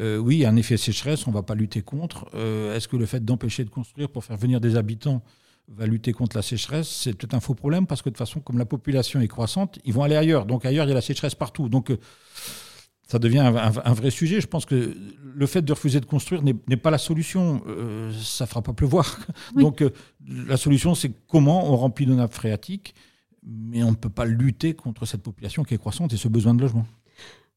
Euh, 0.00 0.16
oui, 0.16 0.36
il 0.36 0.38
y 0.40 0.44
a 0.46 0.48
un 0.48 0.56
effet 0.56 0.76
sécheresse, 0.78 1.26
on 1.26 1.30
ne 1.30 1.34
va 1.34 1.42
pas 1.42 1.54
lutter 1.54 1.82
contre. 1.82 2.28
Euh, 2.34 2.74
Est-ce 2.74 2.88
que 2.88 2.96
le 2.96 3.04
fait 3.06 3.22
d'empêcher 3.24 3.62
de 3.64 3.70
construire 3.70 4.08
pour 4.08 4.24
faire 4.24 4.38
venir 4.38 4.58
des 4.60 4.76
habitants 4.76 5.22
va 5.68 5.86
lutter 5.86 6.12
contre 6.14 6.34
la 6.36 6.42
sécheresse? 6.42 6.88
C'est 6.88 7.12
peut-être 7.12 7.34
un 7.34 7.40
faux 7.40 7.54
problème 7.54 7.86
parce 7.86 8.00
que 8.00 8.08
de 8.08 8.14
toute 8.14 8.18
façon, 8.26 8.40
comme 8.40 8.56
la 8.58 8.64
population 8.64 9.20
est 9.20 9.28
croissante, 9.28 9.78
ils 9.84 9.92
vont 9.92 10.02
aller 10.02 10.16
ailleurs. 10.16 10.46
Donc 10.46 10.64
ailleurs, 10.64 10.86
il 10.86 10.88
y 10.88 10.92
a 10.92 10.94
la 10.94 11.02
sécheresse 11.02 11.34
partout. 11.34 11.68
Donc 11.68 11.90
euh, 11.90 11.98
ça 13.06 13.18
devient 13.18 13.40
un, 13.40 13.54
un- 13.54 13.72
un 13.84 13.92
vrai 13.92 14.10
sujet. 14.10 14.40
Je 14.40 14.46
pense 14.46 14.64
que 14.64 14.96
le 15.34 15.46
fait 15.46 15.60
de 15.62 15.72
refuser 15.74 16.00
de 16.00 16.06
construire 16.06 16.42
n'est 16.42 16.76
pas 16.78 16.90
la 16.90 16.96
solution. 16.96 17.62
Ça 18.18 18.44
ne 18.44 18.48
fera 18.48 18.62
pas 18.62 18.72
pleuvoir. 18.72 19.18
Oui. 19.54 19.62
Donc 19.62 19.84
la 20.26 20.56
solution, 20.56 20.94
c'est 20.94 21.12
comment 21.28 21.70
on 21.70 21.76
remplit 21.76 22.06
nos 22.06 22.14
nappes 22.14 22.32
phréatiques, 22.32 22.94
mais 23.44 23.82
on 23.82 23.90
ne 23.90 23.96
peut 23.96 24.08
pas 24.10 24.24
lutter 24.24 24.74
contre 24.74 25.04
cette 25.06 25.22
population 25.22 25.64
qui 25.64 25.74
est 25.74 25.78
croissante 25.78 26.12
et 26.12 26.16
ce 26.16 26.28
besoin 26.28 26.54
de 26.54 26.60
logement. 26.62 26.86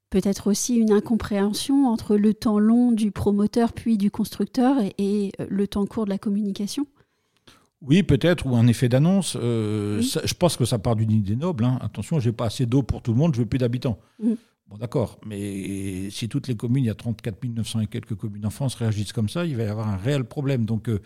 Peut-être 0.09 0.47
aussi 0.47 0.75
une 0.75 0.91
incompréhension 0.91 1.87
entre 1.87 2.15
le 2.15 2.33
temps 2.33 2.59
long 2.59 2.91
du 2.91 3.11
promoteur 3.11 3.73
puis 3.73 3.97
du 3.97 4.11
constructeur 4.11 4.77
et, 4.81 4.93
et, 4.97 5.31
euh, 5.39 5.47
le 5.49 5.67
temps 5.67 5.85
court 5.85 6.05
de 6.05 6.09
la 6.11 6.17
communication. 6.17 6.85
Oui, 7.81 8.01
peut-être, 8.03 8.45
ou 8.47 8.55
un 8.55 8.67
effet 8.67 8.87
d'annonce. 8.89 9.35
Euh, 9.39 9.99
Oui. 9.99 10.13
je 10.23 10.33
pense 10.33 10.57
que 10.57 10.65
ça 10.65 10.79
part 10.79 10.95
d'une 10.95 11.11
idée 11.11 11.35
noble. 11.35 11.65
hein. 11.65 11.77
Attention, 11.81 12.19
j'ai 12.19 12.31
pas 12.31 12.45
assez 12.45 12.65
d'eau 12.65 12.81
pour 12.81 13.01
tout 13.01 13.11
le 13.11 13.17
monde, 13.17 13.35
je 13.35 13.41
veux 13.41 13.45
plus 13.45 13.57
d'habitants. 13.59 13.99
Mhm. 14.23 14.37
Bon, 14.67 14.77
d'accord, 14.77 15.19
mais 15.25 16.09
si 16.09 16.27
toutes 16.27 16.47
les 16.47 16.55
communes, 16.55 16.85
il 16.85 16.87
y 16.87 16.91
a 16.91 16.95
34 16.95 17.43
900 17.45 17.81
et 17.81 17.87
quelques 17.87 18.15
communes 18.15 18.45
en 18.47 18.49
France, 18.49 18.73
réagissent 18.75 19.13
comme 19.13 19.29
ça, 19.29 19.45
il 19.45 19.55
va 19.55 19.63
y 19.63 19.67
avoir 19.67 19.87
un 19.89 19.97
réel 19.97 20.23
problème. 20.23 20.65
Donc, 20.65 20.89
euh, 20.89 20.99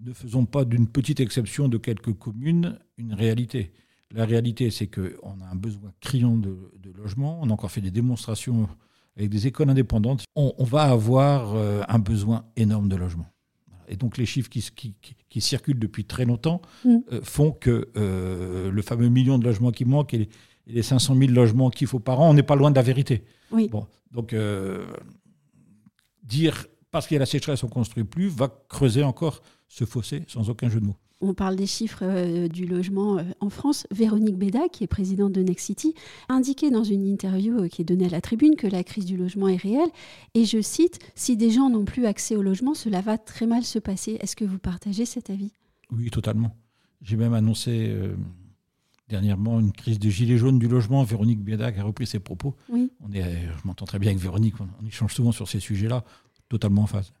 ne 0.00 0.12
faisons 0.14 0.46
pas 0.46 0.64
d'une 0.64 0.86
petite 0.86 1.20
exception 1.20 1.68
de 1.68 1.76
quelques 1.76 2.14
communes 2.14 2.78
une 2.96 3.12
réalité. 3.12 3.72
La 4.14 4.24
réalité, 4.24 4.70
c'est 4.70 4.86
qu'on 4.86 5.40
a 5.40 5.46
un 5.50 5.56
besoin 5.56 5.92
criant 6.00 6.36
de, 6.36 6.56
de 6.78 6.92
logement. 6.96 7.38
On 7.42 7.50
a 7.50 7.52
encore 7.52 7.70
fait 7.70 7.80
des 7.80 7.90
démonstrations 7.90 8.68
avec 9.16 9.30
des 9.30 9.46
écoles 9.46 9.68
indépendantes. 9.70 10.24
On, 10.36 10.52
on 10.58 10.64
va 10.64 10.82
avoir 10.82 11.54
euh, 11.56 11.82
un 11.88 11.98
besoin 11.98 12.44
énorme 12.56 12.88
de 12.88 12.96
logement. 12.96 13.26
Voilà. 13.68 13.84
Et 13.88 13.96
donc, 13.96 14.16
les 14.16 14.26
chiffres 14.26 14.48
qui, 14.48 14.60
qui- 14.74 14.94
qui- 15.00 15.16
qui 15.28 15.40
circulent 15.40 15.78
depuis 15.78 16.04
très 16.04 16.24
longtemps 16.24 16.62
Mm. 16.84 16.96
euh, 17.12 17.20
font 17.22 17.50
que 17.50 17.88
euh, 17.96 18.70
le 18.70 18.82
fameux 18.82 19.08
million 19.08 19.38
de 19.38 19.44
logements 19.44 19.72
qui 19.72 19.84
manque 19.84 20.14
et 20.14 20.18
les, 20.18 20.28
et 20.68 20.72
les 20.72 20.82
500 20.82 21.16
000 21.16 21.32
logements 21.32 21.70
qu'il 21.70 21.86
faut 21.88 21.98
par 22.00 22.20
an, 22.20 22.30
on 22.30 22.34
n'est 22.34 22.42
pas 22.42 22.56
loin 22.56 22.70
de 22.70 22.76
la 22.76 22.82
vérité. 22.82 23.24
Oui. 23.50 23.68
Bon, 23.68 23.86
donc, 24.12 24.32
euh, 24.32 24.86
dire 26.22 26.66
parce 26.90 27.06
qu'il 27.06 27.16
y 27.16 27.18
a 27.18 27.20
la 27.20 27.26
sécheresse, 27.26 27.62
on 27.62 27.66
ne 27.66 27.72
construit 27.72 28.04
plus, 28.04 28.28
va 28.28 28.48
creuser 28.68 29.02
encore 29.02 29.42
ce 29.68 29.84
fossé 29.84 30.22
sans 30.28 30.48
aucun 30.48 30.68
jeu 30.68 30.80
de 30.80 30.86
mots. 30.86 30.96
On 31.22 31.32
parle 31.32 31.56
des 31.56 31.66
chiffres 31.66 32.02
euh, 32.02 32.46
du 32.46 32.66
logement 32.66 33.18
euh, 33.18 33.22
en 33.40 33.48
France. 33.48 33.86
Véronique 33.90 34.36
Béda, 34.36 34.68
qui 34.68 34.84
est 34.84 34.86
présidente 34.86 35.32
de 35.32 35.42
Next 35.42 35.64
City, 35.64 35.94
a 36.28 36.34
indiqué 36.34 36.70
dans 36.70 36.84
une 36.84 37.06
interview 37.06 37.58
euh, 37.58 37.68
qui 37.68 37.80
est 37.80 37.86
donnée 37.86 38.04
à 38.04 38.10
la 38.10 38.20
tribune 38.20 38.54
que 38.54 38.66
la 38.66 38.84
crise 38.84 39.06
du 39.06 39.16
logement 39.16 39.48
est 39.48 39.56
réelle. 39.56 39.88
Et 40.34 40.44
je 40.44 40.60
cite, 40.60 40.98
Si 41.14 41.38
des 41.38 41.50
gens 41.50 41.70
n'ont 41.70 41.86
plus 41.86 42.04
accès 42.04 42.36
au 42.36 42.42
logement, 42.42 42.74
cela 42.74 43.00
va 43.00 43.16
très 43.16 43.46
mal 43.46 43.64
se 43.64 43.78
passer. 43.78 44.18
Est-ce 44.20 44.36
que 44.36 44.44
vous 44.44 44.58
partagez 44.58 45.06
cet 45.06 45.30
avis? 45.30 45.52
Oui, 45.90 46.10
totalement. 46.10 46.54
J'ai 47.00 47.16
même 47.16 47.32
annoncé 47.34 47.94
dernièrement 49.08 49.60
une 49.60 49.72
crise 49.72 49.98
de 49.98 50.10
gilets 50.10 50.38
jaunes 50.38 50.58
du 50.58 50.66
logement. 50.68 51.02
Véronique 51.04 51.40
Bédac 51.40 51.78
a 51.78 51.84
repris 51.84 52.06
ses 52.06 52.18
propos. 52.18 52.54
Oui. 52.68 52.90
On 53.00 53.12
est, 53.12 53.22
je 53.22 53.66
m'entends 53.66 53.84
très 53.84 53.98
bien 53.98 54.10
avec 54.10 54.20
Véronique, 54.20 54.60
on, 54.60 54.68
on 54.82 54.86
échange 54.86 55.14
souvent 55.14 55.32
sur 55.32 55.48
ces 55.48 55.60
sujets-là, 55.60 56.04
totalement 56.48 56.82
en 56.82 56.86
phase. 56.86 57.12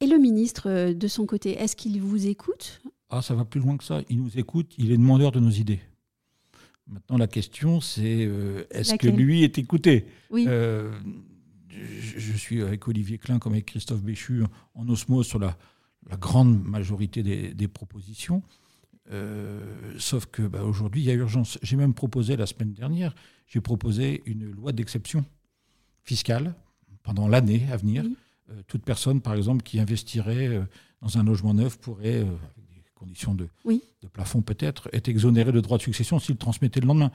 Et 0.00 0.06
le 0.06 0.18
ministre, 0.18 0.92
de 0.92 1.08
son 1.08 1.26
côté, 1.26 1.52
est-ce 1.52 1.76
qu'il 1.76 2.00
vous 2.00 2.26
écoute? 2.26 2.82
Ah, 3.10 3.22
ça 3.22 3.34
va 3.34 3.44
plus 3.44 3.60
loin 3.60 3.76
que 3.76 3.84
ça. 3.84 4.02
Il 4.08 4.22
nous 4.22 4.38
écoute, 4.38 4.72
il 4.78 4.92
est 4.92 4.96
demandeur 4.96 5.32
de 5.32 5.40
nos 5.40 5.50
idées. 5.50 5.80
Maintenant, 6.86 7.18
la 7.18 7.26
question, 7.26 7.80
c'est 7.80 8.24
euh, 8.26 8.64
est-ce 8.70 8.94
que 8.94 9.08
lui 9.08 9.42
est 9.44 9.58
écouté? 9.58 10.06
Oui. 10.30 10.44
Euh, 10.48 10.90
je, 11.68 12.18
je 12.18 12.32
suis 12.36 12.62
avec 12.62 12.86
Olivier 12.88 13.18
Klein 13.18 13.38
comme 13.38 13.52
avec 13.52 13.66
Christophe 13.66 14.02
Béchu 14.02 14.42
en 14.74 14.88
osmose 14.88 15.26
sur 15.26 15.38
la, 15.38 15.56
la 16.08 16.16
grande 16.16 16.64
majorité 16.64 17.22
des, 17.22 17.54
des 17.54 17.68
propositions. 17.68 18.42
sauf 19.98 20.26
que 20.26 20.42
bah, 20.42 20.62
aujourd'hui, 20.62 21.02
il 21.02 21.06
y 21.06 21.10
a 21.10 21.14
urgence. 21.14 21.58
J'ai 21.62 21.76
même 21.76 21.94
proposé 21.94 22.36
la 22.36 22.46
semaine 22.46 22.72
dernière, 22.72 23.14
j'ai 23.46 23.60
proposé 23.60 24.22
une 24.26 24.50
loi 24.50 24.72
d'exception 24.72 25.24
fiscale 26.02 26.54
pendant 27.02 27.28
l'année 27.28 27.66
à 27.72 27.76
venir. 27.76 28.04
toute 28.66 28.84
personne, 28.84 29.20
par 29.20 29.34
exemple, 29.34 29.62
qui 29.62 29.78
investirait 29.80 30.60
dans 31.02 31.18
un 31.18 31.24
logement 31.24 31.54
neuf 31.54 31.78
pourrait, 31.78 32.24
conditions 33.00 33.34
de, 33.34 33.48
de 33.66 34.08
plafond 34.08 34.42
peut-être, 34.42 34.88
être 34.92 35.08
exonéré 35.08 35.52
de 35.52 35.60
droits 35.60 35.78
de 35.78 35.82
succession 35.82 36.18
s'il 36.18 36.36
transmettait 36.36 36.80
le 36.80 36.86
lendemain. 36.86 37.10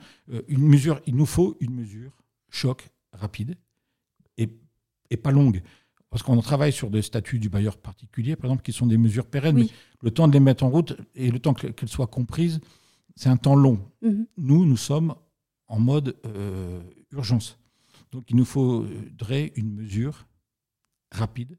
une 0.48 0.66
mesure, 0.66 1.00
il 1.06 1.14
nous 1.16 1.26
faut 1.26 1.56
une 1.60 1.74
mesure 1.74 2.12
choc 2.50 2.90
rapide 3.12 3.56
et, 4.36 4.48
et 5.10 5.16
pas 5.16 5.30
longue. 5.30 5.62
Parce 6.10 6.22
qu'on 6.22 6.40
travaille 6.40 6.72
sur 6.72 6.90
des 6.90 7.02
statuts 7.02 7.38
du 7.38 7.48
bailleur 7.48 7.76
particulier, 7.76 8.36
par 8.36 8.46
exemple, 8.46 8.62
qui 8.62 8.72
sont 8.72 8.86
des 8.86 8.96
mesures 8.96 9.26
pérennes, 9.26 9.56
mais 9.56 9.68
le 10.02 10.10
temps 10.10 10.28
de 10.28 10.32
les 10.32 10.40
mettre 10.40 10.64
en 10.64 10.70
route 10.70 10.96
et 11.14 11.30
le 11.30 11.38
temps 11.38 11.54
qu'elles 11.54 11.88
soient 11.88 12.06
comprises, 12.06 12.60
c'est 13.16 13.28
un 13.28 13.36
temps 13.36 13.56
long. 13.56 13.78
Mhm. 14.02 14.26
Nous, 14.36 14.64
nous 14.64 14.76
sommes 14.76 15.14
en 15.68 15.80
mode 15.80 16.16
euh, 16.26 16.80
urgence. 17.12 17.58
Donc 18.12 18.30
il 18.30 18.36
nous 18.36 18.44
faudrait 18.44 19.52
une 19.56 19.72
mesure 19.74 20.26
rapide, 21.10 21.58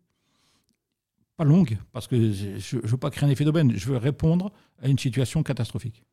pas 1.38 1.44
longue, 1.44 1.78
parce 1.94 2.08
que 2.08 2.32
je 2.32 2.78
ne 2.78 2.88
veux 2.88 2.98
pas 2.98 3.12
créer 3.12 3.30
un 3.30 3.32
effet 3.32 3.46
d'aubaine, 3.46 3.72
je 3.76 3.88
veux 3.88 3.98
répondre 3.98 4.52
à 4.82 4.88
une 4.88 4.98
situation 4.98 5.44
catastrophique. 5.44 6.04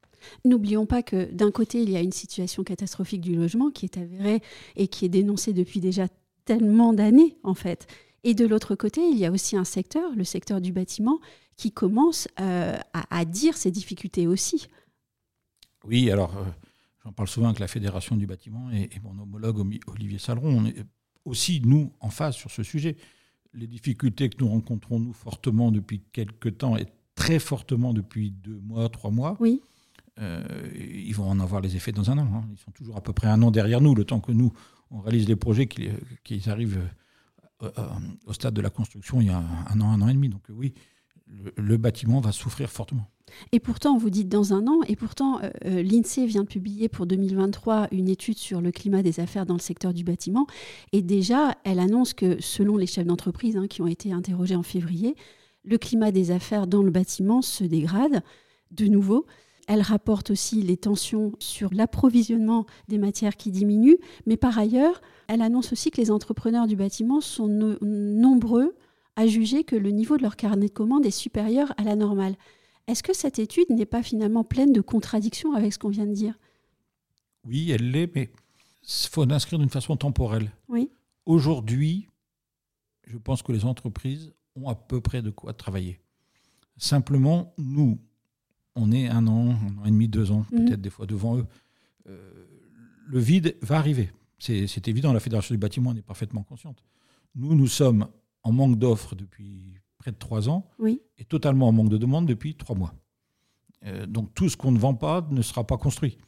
N'oublions 0.45 0.87
pas 0.87 1.03
que 1.03 1.31
d'un 1.33 1.51
côté, 1.51 1.83
il 1.83 1.91
y 1.91 1.97
a 1.97 2.01
une 2.01 2.13
situation 2.13 2.63
catastrophique 2.63 3.21
du 3.21 3.35
logement 3.35 3.71
qui 3.71 3.87
est 3.87 3.99
avérée 3.99 4.43
et 4.77 4.89
qui 4.89 5.05
est 5.05 5.09
dénoncée 5.09 5.53
depuis 5.53 5.81
déjà 5.81 6.09
tellement 6.45 6.93
d'années, 6.93 7.37
en 7.43 7.55
fait. 7.55 7.87
Et 8.23 8.35
de 8.35 8.47
l'autre 8.47 8.75
côté, 8.75 9.03
il 9.03 9.19
y 9.19 9.27
a 9.27 9.31
aussi 9.31 9.57
un 9.57 9.65
secteur, 9.65 10.13
le 10.15 10.25
secteur 10.25 10.61
du 10.61 10.73
bâtiment, 10.73 11.21
qui 11.57 11.73
commence 11.73 12.29
euh, 12.41 12.77
à, 12.93 13.25
dire 13.25 13.57
ses 13.57 13.71
difficultés 13.71 14.27
aussi. 14.27 14.69
Oui, 15.85 16.11
alors 16.11 16.37
euh, 16.37 16.45
j'en 17.05 17.13
parle 17.13 17.29
souvent 17.29 17.49
avec 17.49 17.61
la 17.61 17.69
Fédération 17.69 18.17
du 18.17 18.27
bâtiment 18.27 18.71
et, 18.71 18.91
mon 19.03 19.23
homologue 19.23 19.65
Olivier 19.87 20.19
Saleron. 20.19 20.59
On 20.59 20.67
est 20.67 20.75
aussi, 21.25 21.61
nous, 21.65 21.93
en 22.01 22.11
phase 22.11 22.35
sur 22.35 22.51
ce 22.51 22.63
sujet. 22.63 22.97
Les 23.55 23.67
difficultés 23.67 24.29
que 24.29 24.37
nous 24.41 24.49
rencontrons, 24.49 24.99
nous, 24.99 25.13
fortement 25.13 25.71
depuis 25.71 26.03
quelques 26.13 26.59
temps 26.59 26.77
et 26.77 26.87
très 27.15 27.39
fortement 27.39 27.93
depuis 27.93 28.31
deux 28.31 28.61
mois, 28.61 28.89
trois 28.89 29.11
mois, 29.11 29.37
oui. 29.41 29.61
Euh, 30.21 30.45
ils 30.77 31.15
vont 31.15 31.29
en 31.29 31.41
avoir 31.41 31.61
les 31.61 31.75
effets 31.75 31.91
dans 31.91 32.11
un 32.11 32.19
an. 32.19 32.29
Hein. 32.33 32.45
Ils 32.53 32.59
sont 32.59 32.71
toujours 32.71 32.97
à 32.97 33.01
peu 33.01 33.13
près 33.13 33.27
un 33.27 33.43
an 33.43 33.51
derrière 33.51 33.81
nous, 33.81 33.95
le 33.95 34.05
temps 34.05 34.21
que 34.21 34.31
nous, 34.31 34.53
on 34.91 35.01
réalise 35.01 35.29
les 35.29 35.37
projets 35.37 35.67
qui, 35.67 35.89
arrivent 36.47 36.89
euh, 37.63 37.71
euh, 37.77 37.89
au 38.27 38.33
stade 38.33 38.55
de 38.55 38.61
la 38.61 38.71
construction 38.71 39.21
il 39.21 39.27
y 39.27 39.31
a 39.31 39.39
un 39.39 39.81
an, 39.81 39.91
un 39.91 40.03
an 40.03 40.09
et 40.09 40.15
demi. 40.15 40.29
Donc 40.29 40.43
oui, 40.51 40.73
le, 41.27 41.77
bâtiment 41.77 42.21
va 42.21 42.33
souffrir 42.33 42.71
fortement. 42.71 43.11
Et 43.53 43.61
pourtant, 43.61 43.97
vous 43.97 44.11
dites 44.11 44.29
dans 44.29 44.53
un 44.53 44.67
an, 44.67 44.81
et 44.87 44.97
pourtant, 44.97 45.41
l'INSEE 45.65 46.27
vient 46.27 46.43
de 46.43 46.49
publier 46.49 46.89
pour 46.89 47.07
2023 47.07 47.89
une 47.91 48.09
étude 48.09 48.39
sur 48.39 48.61
le 48.61 48.71
climat 48.71 49.03
des 49.03 49.19
affaires 49.21 49.47
dans 49.47 49.55
le 49.55 49.61
secteur 49.61 49.95
du 49.95 50.05
bâtiment. 50.05 50.47
Et 50.93 51.03
déjà, 51.03 51.57
elle 51.65 51.79
annonce 51.79 52.13
que, 52.15 52.41
selon 52.41 52.77
les 52.77 52.87
chefs 52.87 53.07
d'entreprise 53.07 53.57
hein, 53.57 53.67
qui 53.67 53.83
ont 53.83 53.87
été 53.87 54.13
interrogés 54.13 54.57
en 54.57 54.63
février, 54.63 55.17
le 55.65 55.79
climat 55.79 56.13
des 56.13 56.31
affaires 56.31 56.67
dans 56.67 56.83
le 56.83 56.91
bâtiment 56.91 57.43
se 57.43 57.65
dégrade 57.65 58.23
de 58.71 58.87
nouveau. 58.87 59.27
Elle 59.67 59.81
rapporte 59.81 60.31
aussi 60.31 60.61
les 60.61 60.77
tensions 60.77 61.33
sur 61.39 61.73
l'approvisionnement 61.73 62.67
des 62.89 62.99
matières 62.99 63.37
qui 63.37 63.51
diminuent, 63.51 63.99
mais 64.27 64.37
par 64.37 64.59
ailleurs, 64.59 65.01
elle 65.27 65.41
annonce 65.41 65.73
aussi 65.73 65.91
que 65.91 66.01
les 66.01 66.11
entrepreneurs 66.11 66.67
du 66.67 66.77
bâtiment 66.77 67.23
sont 67.23 67.49
nombreux 67.81 68.77
à 69.17 69.27
juger 69.27 69.65
que 69.65 69.77
le 69.77 69.91
niveau 69.91 70.17
de 70.17 70.23
leur 70.23 70.37
carnet 70.37 70.67
de 70.67 70.73
commandes 70.73 71.07
est 71.07 71.11
supérieur 71.11 71.73
à 71.77 71.85
la 71.85 71.97
normale. 71.97 72.37
Est-ce 72.87 73.03
que 73.03 73.15
cette 73.15 73.39
étude 73.39 73.71
n'est 73.71 73.87
pas 73.87 74.03
finalement 74.03 74.45
pleine 74.45 74.73
de 74.73 74.81
contradictions 74.81 75.55
avec 75.55 75.73
ce 75.73 75.79
qu'on 75.79 75.89
vient 75.89 76.07
de 76.07 76.13
dire? 76.13 76.39
Oui, 77.45 77.71
elle 77.71 77.91
l'est, 77.91 78.15
mais 78.15 78.31
il 78.83 79.09
faut 79.09 79.25
l'inscrire 79.25 79.59
d'une 79.59 79.71
façon 79.71 79.97
temporelle. 79.97 80.51
Oui. 80.69 80.91
Aujourd'hui, 81.27 82.09
je 83.07 83.17
pense 83.17 83.43
que 83.43 83.53
les 83.53 83.65
entreprises 83.65 84.33
ont 84.57 84.69
à 84.69 84.75
peu 84.75 85.01
près 85.01 85.23
de 85.23 85.31
quoi 85.31 85.53
travailler. 85.53 86.01
Simplement, 86.77 87.55
nous, 87.57 87.99
on 88.75 88.93
est 88.93 89.09
un 89.09 89.27
an, 89.27 89.51
un 89.51 89.79
an 89.79 89.85
et 89.85 89.91
demi, 89.91 90.09
deux 90.09 90.31
ans, 90.31 90.45
mhm. 90.53 90.65
peut-être 90.65 90.81
des 90.81 90.91
fois 90.91 91.07
devant 91.07 91.39
eux. 91.39 91.47
Euh, 92.09 92.47
le 93.07 93.19
vide 93.19 93.57
va 93.63 93.79
arriver. 93.79 94.11
C'est 94.39 94.89
évident, 94.89 95.13
la 95.13 95.21
Fédération 95.21 95.55
du 95.55 95.59
bâtiment 95.59 95.91
en 95.91 95.97
est 95.97 96.03
parfaitement 96.03 96.43
consciente. 96.43 96.83
Nous, 97.35 97.55
nous 97.55 97.67
sommes 97.67 98.09
en 98.45 98.53
manque 98.53 98.79
d'offres 98.79 99.15
depuis 99.15 99.75
près 99.99 100.13
de 100.13 100.17
trois 100.17 100.49
ans 100.49 100.69
et 101.19 101.25
totalement 101.25 101.69
en 101.69 101.73
manque 101.73 101.89
de 101.89 101.99
demandes 101.99 102.27
depuis 102.27 102.55
trois 102.55 102.77
mois. 102.77 102.95
Euh, 103.87 104.07
donc 104.07 104.33
tout 104.35 104.49
ce 104.49 104.57
qu'on 104.57 104.73
ne 104.73 104.79
vend 104.79 104.95
pas 104.95 105.27
ne 105.31 105.43
sera 105.43 105.67
pas 105.67 105.77
construit. 105.77 106.19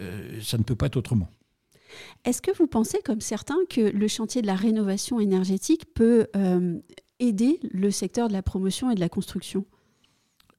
Euh, 0.00 0.40
ça 0.42 0.58
ne 0.58 0.62
peut 0.62 0.76
pas 0.76 0.86
être 0.86 0.96
autrement. 0.96 1.28
Est-ce 2.24 2.42
que 2.42 2.50
vous 2.56 2.66
pensez, 2.66 2.98
comme 3.02 3.22
certains, 3.22 3.56
que 3.70 3.80
le 3.80 4.08
chantier 4.08 4.42
de 4.42 4.46
la 4.46 4.54
rénovation 4.54 5.20
énergétique 5.20 5.86
peut 5.94 6.26
aider 7.18 7.58
le 7.70 7.90
secteur 7.90 8.28
de 8.28 8.34
la 8.34 8.42
promotion 8.42 8.90
et 8.90 8.94
de 8.94 9.00
la 9.00 9.08
construction? 9.08 9.64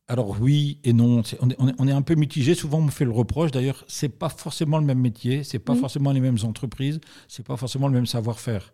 Alors 0.09 0.41
oui 0.41 0.79
et 0.83 0.91
non, 0.91 1.21
on, 1.39 1.87
est, 1.87 1.91
un 1.91 2.01
peu 2.01 2.15
mitigé. 2.15 2.55
Souvent, 2.55 2.79
on 2.79 2.83
me 2.83 2.91
fait 2.91 3.05
le 3.05 3.11
reproche. 3.11 3.51
D'ailleurs, 3.51 3.85
c'est 3.87 4.09
pas 4.09 4.29
forcément 4.29 4.79
le 4.79 4.85
même 4.85 4.99
métier, 4.99 5.43
c'est 5.43 5.59
pas 5.59 5.75
forcément 5.75 6.11
les 6.11 6.19
mêmes 6.19 6.39
entreprises, 6.43 6.99
c'est 7.27 7.45
pas 7.45 7.57
forcément 7.57 7.87
le 7.87 7.93
même 7.93 8.07
savoir-faire. 8.07 8.73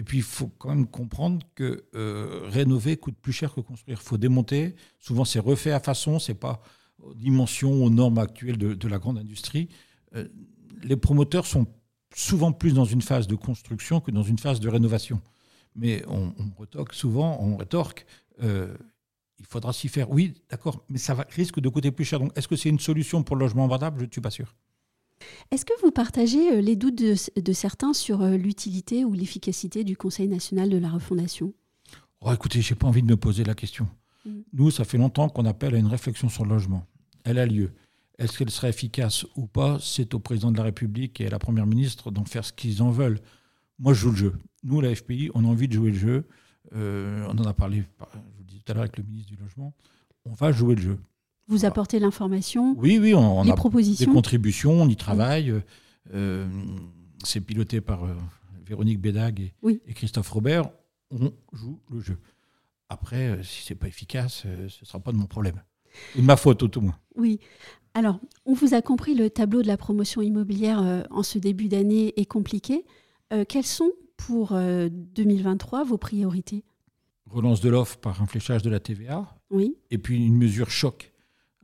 Et 0.00 0.02
puis, 0.02 0.16
il 0.16 0.24
faut 0.24 0.48
quand 0.58 0.70
même 0.70 0.86
comprendre 0.86 1.46
que 1.54 1.84
euh, 1.94 2.40
rénover 2.44 2.96
coûte 2.96 3.16
plus 3.20 3.34
cher 3.34 3.52
que 3.52 3.60
construire. 3.60 3.98
Il 4.00 4.02
faut 4.02 4.16
démonter. 4.16 4.74
Souvent, 4.98 5.26
c'est 5.26 5.40
refait 5.40 5.72
à 5.72 5.78
façon. 5.78 6.18
C'est 6.18 6.32
pas 6.32 6.62
aux 7.02 7.12
dimensions, 7.12 7.84
aux 7.84 7.90
normes 7.90 8.16
actuelles 8.16 8.56
de, 8.56 8.88
la 8.88 8.98
grande 8.98 9.18
industrie. 9.18 9.68
Euh, 10.16 10.26
les 10.82 10.96
promoteurs 10.96 11.44
sont 11.44 11.66
souvent 12.14 12.50
plus 12.50 12.72
dans 12.72 12.86
une 12.86 13.02
phase 13.02 13.26
de 13.26 13.34
construction 13.34 14.00
que 14.00 14.10
dans 14.10 14.22
une 14.22 14.38
phase 14.38 14.58
de 14.58 14.70
rénovation. 14.70 15.20
Mais 15.76 16.02
on, 16.08 16.32
retoque 16.56 16.94
souvent, 16.94 17.36
on 17.38 17.58
rétorque. 17.58 18.06
Euh, 18.42 18.74
il 19.38 19.44
faudra 19.44 19.74
s'y 19.74 19.88
faire. 19.88 20.10
Oui, 20.10 20.32
d'accord, 20.48 20.82
mais 20.88 20.96
ça 20.96 21.14
risque 21.28 21.60
de 21.60 21.68
coûter 21.68 21.90
plus 21.90 22.06
cher. 22.06 22.20
Donc, 22.20 22.32
est-ce 22.38 22.48
que 22.48 22.56
c'est 22.56 22.70
une 22.70 22.80
solution 22.80 23.22
pour 23.22 23.36
le 23.36 23.40
logement 23.40 23.66
abordable 23.66 24.00
Je 24.00 24.06
ne 24.06 24.10
suis 24.10 24.22
pas 24.22 24.30
sûr. 24.30 24.54
Est-ce 25.50 25.64
que 25.64 25.72
vous 25.82 25.90
partagez 25.90 26.52
euh, 26.52 26.60
les 26.60 26.76
doutes 26.76 27.02
de, 27.02 27.52
certains 27.52 27.92
sur 27.92 28.22
euh, 28.22 28.36
l'utilité 28.36 29.04
ou 29.04 29.14
l'efficacité 29.14 29.82
du 29.82 29.96
Conseil 29.96 30.28
national 30.28 30.70
de 30.70 30.78
la 30.78 30.90
refondation? 30.90 31.52
Oh, 32.20 32.32
Écoutez, 32.32 32.62
je 32.62 32.72
n'ai 32.72 32.78
pas 32.78 32.86
envie 32.86 33.02
de 33.02 33.08
me 33.08 33.16
poser 33.16 33.42
la 33.42 33.54
question. 33.54 33.88
Mm. 34.24 34.40
Nous, 34.52 34.70
ça 34.70 34.84
fait 34.84 34.98
longtemps 34.98 35.28
qu'on 35.28 35.46
appelle 35.46 35.74
à 35.74 35.78
une 35.78 35.88
réflexion 35.88 36.28
sur 36.28 36.44
le 36.44 36.50
logement. 36.50 36.86
Elle 37.24 37.38
a 37.38 37.46
lieu. 37.46 37.72
Est-ce 38.18 38.38
qu'elle 38.38 38.50
serait 38.50 38.68
efficace 38.68 39.26
ou 39.34 39.46
pas? 39.46 39.78
C'est 39.80 40.14
au 40.14 40.20
président 40.20 40.52
de 40.52 40.58
la 40.58 40.64
République 40.64 41.20
et 41.20 41.26
à 41.26 41.30
la 41.30 41.40
Première 41.40 41.66
ministre 41.66 42.12
d'en 42.12 42.24
faire 42.24 42.44
ce 42.44 42.52
qu'ils 42.52 42.80
en 42.80 42.90
veulent. 42.90 43.18
Moi, 43.80 43.92
je 43.92 44.00
joue 44.00 44.10
le 44.10 44.16
jeu. 44.16 44.34
Nous, 44.62 44.80
la 44.80 44.94
FPI, 44.94 45.30
on 45.34 45.44
a 45.44 45.48
envie 45.48 45.66
de 45.66 45.72
jouer 45.72 45.90
le 45.90 45.98
jeu. 45.98 46.28
Euh, 46.76 47.26
on 47.28 47.38
en 47.38 47.44
a 47.44 47.54
parlé, 47.54 47.82
je 47.98 48.18
vous 48.36 48.44
dis 48.44 48.60
tout 48.60 48.70
à 48.70 48.74
l'heure 48.74 48.82
avec 48.82 48.98
le 48.98 49.02
ministre 49.02 49.30
du 49.30 49.36
Logement. 49.36 49.74
On 50.26 50.32
va 50.32 50.52
jouer 50.52 50.76
le 50.76 50.82
jeu. 50.82 50.98
Vous 51.50 51.64
apportez 51.64 51.98
l'information 51.98 52.76
Oui, 52.78 53.00
oui, 53.00 53.12
on, 53.12 53.40
a 53.40 53.44
des 53.44 54.06
contributions, 54.06 54.82
on 54.82 54.88
y 54.88 54.94
travaille. 54.94 55.52
Euh, 56.14 56.46
c'est 57.24 57.40
piloté 57.40 57.80
par 57.80 58.04
euh, 58.04 58.14
Véronique 58.64 59.00
Bédag 59.00 59.40
et, 59.40 59.52
et, 59.84 59.92
Christophe 59.92 60.30
Robert. 60.30 60.70
On 61.10 61.32
joue 61.52 61.80
le 61.90 62.00
jeu. 62.00 62.18
Après, 62.88 63.40
si 63.42 63.64
c'est 63.64 63.74
pas 63.74 63.88
efficace, 63.88 64.44
ce 64.44 64.48
ne 64.48 64.68
sera 64.68 65.00
pas 65.00 65.10
de 65.10 65.16
mon 65.16 65.26
problème. 65.26 65.60
Ou 66.16 66.20
de 66.20 66.24
ma 66.24 66.36
faute, 66.36 66.76
au 66.76 66.80
moins. 66.80 66.96
Oui. 67.16 67.40
Alors, 67.94 68.20
on 68.46 68.54
vous 68.54 68.74
a 68.74 68.80
compris, 68.80 69.16
le 69.16 69.28
tableau 69.28 69.60
de 69.62 69.66
la 69.66 69.76
promotion 69.76 70.22
immobilière 70.22 71.04
en 71.10 71.24
ce 71.24 71.40
début 71.40 71.66
d'année 71.66 72.14
est 72.16 72.26
compliqué. 72.26 72.84
quels 73.48 73.66
sont 73.66 73.90
pour 74.16 74.52
2023 74.52 75.82
vos 75.82 75.98
priorités? 75.98 76.62
Relance 77.26 77.60
de 77.60 77.70
l'offre 77.70 77.98
par 77.98 78.22
un 78.22 78.26
fléchage 78.26 78.62
de 78.62 78.70
la 78.70 78.78
TVA. 78.78 79.36
Oui. 79.50 79.76
Et 79.90 79.98
puis 79.98 80.24
une 80.24 80.36
mesure 80.36 80.70
choc 80.70 81.09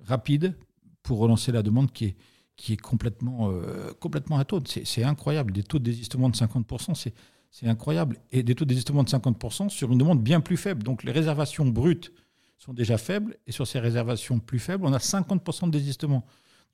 rapide 0.07 0.57
pour 1.03 1.19
relancer 1.19 1.53
la 1.53 1.63
demande 1.63 1.93
qui 1.93 2.07
est, 2.07 2.17
qui 2.57 2.73
est 2.73 2.77
complètement, 2.77 3.51
euh, 3.51 3.93
complètement 4.01 4.39
à 4.39 4.45
taux. 4.45 4.61
C'est 4.65 5.05
incroyable. 5.05 5.53
Des 5.53 5.63
taux 5.63 5.79
de 5.79 5.85
désistement 5.85 6.29
de 6.29 6.37
50%, 6.37 7.11
c'est 7.51 7.67
incroyable. 7.67 8.19
Et 8.33 8.43
des 8.43 8.55
taux 8.55 8.65
de 8.65 8.71
désistement 8.71 9.05
de 9.05 9.09
50% 9.09 9.69
sur 9.69 9.93
une 9.93 9.99
demande 9.99 10.23
bien 10.23 10.41
plus 10.41 10.57
faible. 10.57 10.83
Donc 10.83 11.05
les 11.05 11.13
réservations 11.13 11.67
brutes 11.67 12.13
sont 12.59 12.73
déjà 12.73 12.99
faibles. 12.99 13.37
Et 13.47 13.53
sur 13.53 13.67
ces 13.67 13.79
réservations 13.79 14.39
plus 14.39 14.59
faibles, 14.59 14.87
on 14.87 14.93
a 14.93 14.99
50% 14.99 15.67
de 15.67 15.71
désistement. 15.71 16.25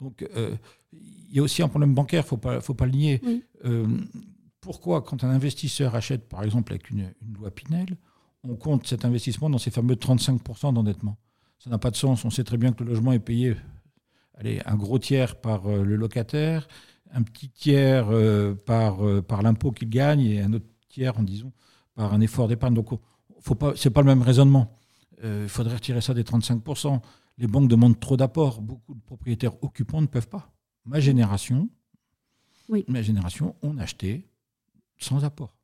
Donc 0.00 0.22
euh, 0.22 0.56
il 0.92 1.36
y 1.36 1.38
a 1.38 1.42
aussi 1.42 1.62
un 1.62 1.68
problème 1.68 1.94
bancaire, 1.94 2.22
il 2.22 2.26
ne 2.26 2.28
faut 2.28 2.36
pas, 2.36 2.60
faut 2.60 2.74
pas 2.74 2.86
le 2.86 2.92
nier. 2.92 3.20
Euh, 3.64 3.86
pourquoi, 4.60 5.02
quand 5.02 5.24
un 5.24 5.30
investisseur 5.30 5.94
achète, 5.94 6.28
par 6.28 6.44
exemple, 6.44 6.72
avec 6.72 6.90
une, 6.90 7.12
une 7.22 7.34
loi 7.34 7.50
Pinel, 7.50 7.96
on 8.44 8.56
compte 8.56 8.86
cet 8.86 9.04
investissement 9.04 9.50
dans 9.50 9.58
ces 9.58 9.70
fameux 9.70 9.94
35% 9.94 10.74
d'endettement? 10.74 11.16
Ça 11.62 11.70
n'a 11.70 11.78
pas 11.78 11.92
de 11.92 11.96
sens. 11.96 12.24
On 12.24 12.30
sait 12.30 12.42
très 12.42 12.56
bien 12.56 12.72
que 12.72 12.82
le 12.82 12.90
logement 12.90 13.12
est 13.12 13.20
payé 13.20 13.54
allez, 14.34 14.60
un 14.66 14.74
gros 14.74 14.98
tiers 14.98 15.40
par 15.40 15.68
euh, 15.68 15.84
le 15.84 15.94
locataire, 15.94 16.66
un 17.12 17.22
petit 17.22 17.50
tiers 17.50 18.08
euh, 18.10 18.54
par, 18.54 19.06
euh, 19.06 19.22
par 19.22 19.42
l'impôt 19.42 19.70
qu'il 19.70 19.88
gagne 19.88 20.22
et 20.22 20.42
un 20.42 20.52
autre 20.54 20.66
tiers, 20.88 21.16
en 21.20 21.22
disons, 21.22 21.52
par 21.94 22.12
un 22.14 22.20
effort 22.20 22.48
d'épargne. 22.48 22.74
Donc, 22.74 22.88
ce 23.44 23.50
n'est 23.50 23.56
pas, 23.56 23.74
pas 23.74 24.00
le 24.00 24.06
même 24.06 24.22
raisonnement. 24.22 24.76
Il 25.22 25.48
faudrait 25.48 25.74
retirer 25.74 26.00
ça 26.00 26.14
des 26.14 26.24
35%. 26.24 27.00
les 27.38 27.46
banques 27.46 27.68
demandent 27.68 28.00
trop 28.00 28.16
d'apports. 28.16 28.60
Beaucoup 28.60 28.94
de 28.94 29.00
propriétaires 29.00 29.54
occupants 29.62 30.00
ne 30.00 30.08
peuvent 30.08 30.28
pas. 30.28 30.50
Ma 30.84 30.98
génération, 30.98 31.68
Oui. 32.68 32.84
ma 32.88 33.02
génération, 33.02 33.54
on 33.62 33.78
achetait 33.78 34.26
sans 34.98 35.24
apport. 35.24 35.56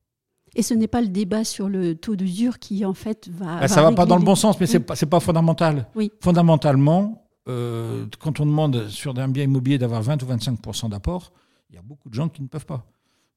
Et 0.58 0.62
ce 0.62 0.74
n'est 0.74 0.88
pas 0.88 1.00
le 1.00 1.06
débat 1.06 1.44
sur 1.44 1.68
le 1.68 1.94
taux 1.94 2.16
d'usure 2.16 2.58
qui, 2.58 2.84
en 2.84 2.92
fait, 2.92 3.28
va. 3.28 3.60
Bah, 3.60 3.68
ça 3.68 3.80
va 3.80 3.92
pas 3.92 4.06
dans 4.06 4.16
le 4.18 4.24
bon 4.24 4.34
sens, 4.34 4.58
mais 4.58 4.66
c'est 4.66 4.78
Oui. 4.90 5.06
pas, 5.08 5.20
fondamental. 5.20 5.86
Oui. 5.94 6.10
Fondamentalement, 6.20 7.28
euh, 7.48 8.06
quand 8.18 8.40
on 8.40 8.46
demande 8.46 8.88
sur 8.88 9.16
un 9.16 9.28
bien 9.28 9.44
immobilier 9.44 9.78
d'avoir 9.78 10.02
20 10.02 10.20
ou 10.24 10.26
25% 10.26 10.88
d'apport, 10.88 11.32
il 11.70 11.76
y 11.76 11.78
a 11.78 11.82
beaucoup 11.82 12.08
de 12.10 12.14
gens 12.14 12.28
qui 12.28 12.42
ne 12.42 12.48
peuvent 12.48 12.66
pas. 12.66 12.84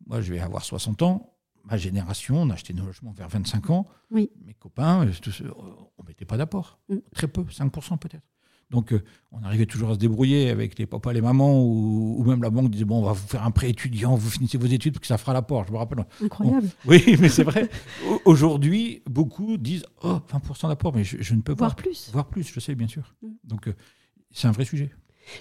Moi, 0.07 0.19
je 0.21 0.33
vais 0.33 0.39
avoir 0.39 0.63
60 0.65 1.03
ans. 1.03 1.35
Ma 1.63 1.77
génération, 1.77 2.41
on 2.41 2.49
achetait 2.49 2.73
nos 2.73 2.87
logements 2.87 3.11
vers 3.11 3.29
25 3.29 3.69
ans. 3.69 3.85
Oui. 4.09 4.31
Mes 4.43 4.55
copains, 4.55 5.05
euh, 5.05 5.11
euh, 5.41 5.51
on 5.99 6.03
mettait 6.03 6.25
pas 6.25 6.37
d'apport. 6.37 6.79
Mm. 6.89 6.95
Très 7.13 7.27
peu, 7.27 7.43
5% 7.43 7.99
peut-être. 7.99 8.23
Donc, 8.71 8.93
euh, 8.93 9.03
on 9.33 9.43
arrivait 9.43 9.65
toujours 9.65 9.89
à 9.89 9.93
se 9.95 9.99
débrouiller 9.99 10.49
avec 10.49 10.79
les 10.79 10.85
papas, 10.85 11.11
les 11.13 11.21
mamans, 11.21 11.61
ou, 11.61 12.15
ou 12.17 12.23
même 12.23 12.41
la 12.41 12.49
banque 12.49 12.69
disait 12.71 12.85
bon, 12.85 12.99
on 12.99 13.03
va 13.05 13.11
vous 13.11 13.27
faire 13.27 13.43
un 13.45 13.51
prêt 13.51 13.69
étudiant, 13.69 14.15
vous 14.15 14.29
finissez 14.29 14.57
vos 14.57 14.65
études, 14.65 14.93
parce 14.93 15.01
que 15.01 15.07
ça 15.07 15.17
fera 15.17 15.33
l'apport. 15.33 15.65
Je 15.67 15.73
me 15.73 15.77
rappelle. 15.77 16.05
Incroyable. 16.23 16.69
Oui, 16.87 17.17
mais 17.19 17.27
c'est 17.29 17.43
vrai. 17.43 17.69
Au- 18.09 18.21
Aujourd'hui, 18.31 19.03
beaucoup 19.09 19.57
disent 19.57 19.83
oh, 20.03 20.19
20% 20.31 20.69
d'apport, 20.69 20.95
mais 20.95 21.03
je, 21.03 21.17
je 21.19 21.35
ne 21.35 21.41
peux 21.41 21.55
pas. 21.55 21.69
plus. 21.71 22.09
Voire 22.13 22.27
plus, 22.27 22.49
je 22.51 22.59
sais, 22.61 22.73
bien 22.73 22.87
sûr. 22.87 23.13
Mm. 23.21 23.27
Donc, 23.43 23.67
euh, 23.67 23.73
c'est 24.31 24.47
un 24.47 24.51
vrai 24.51 24.63
sujet. 24.65 24.89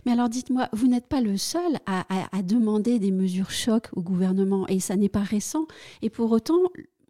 Mais 0.04 0.12
alors 0.12 0.28
dites-moi, 0.28 0.68
vous 0.72 0.88
n'êtes 0.88 1.06
pas 1.08 1.20
le 1.20 1.37
seul 1.37 1.72
à, 1.87 2.04
à- 2.14 2.37
à 2.37 2.42
demander 2.42 2.99
des 2.99 3.10
mesures 3.12 3.50
choc 3.50 3.88
au 3.94 4.02
gouvernement 4.02 4.66
et 4.68 4.78
ça 4.80 4.96
n'est 4.96 5.08
pas 5.08 5.22
récent. 5.22 5.66
Et 6.02 6.10
pour 6.10 6.30
autant, 6.32 6.58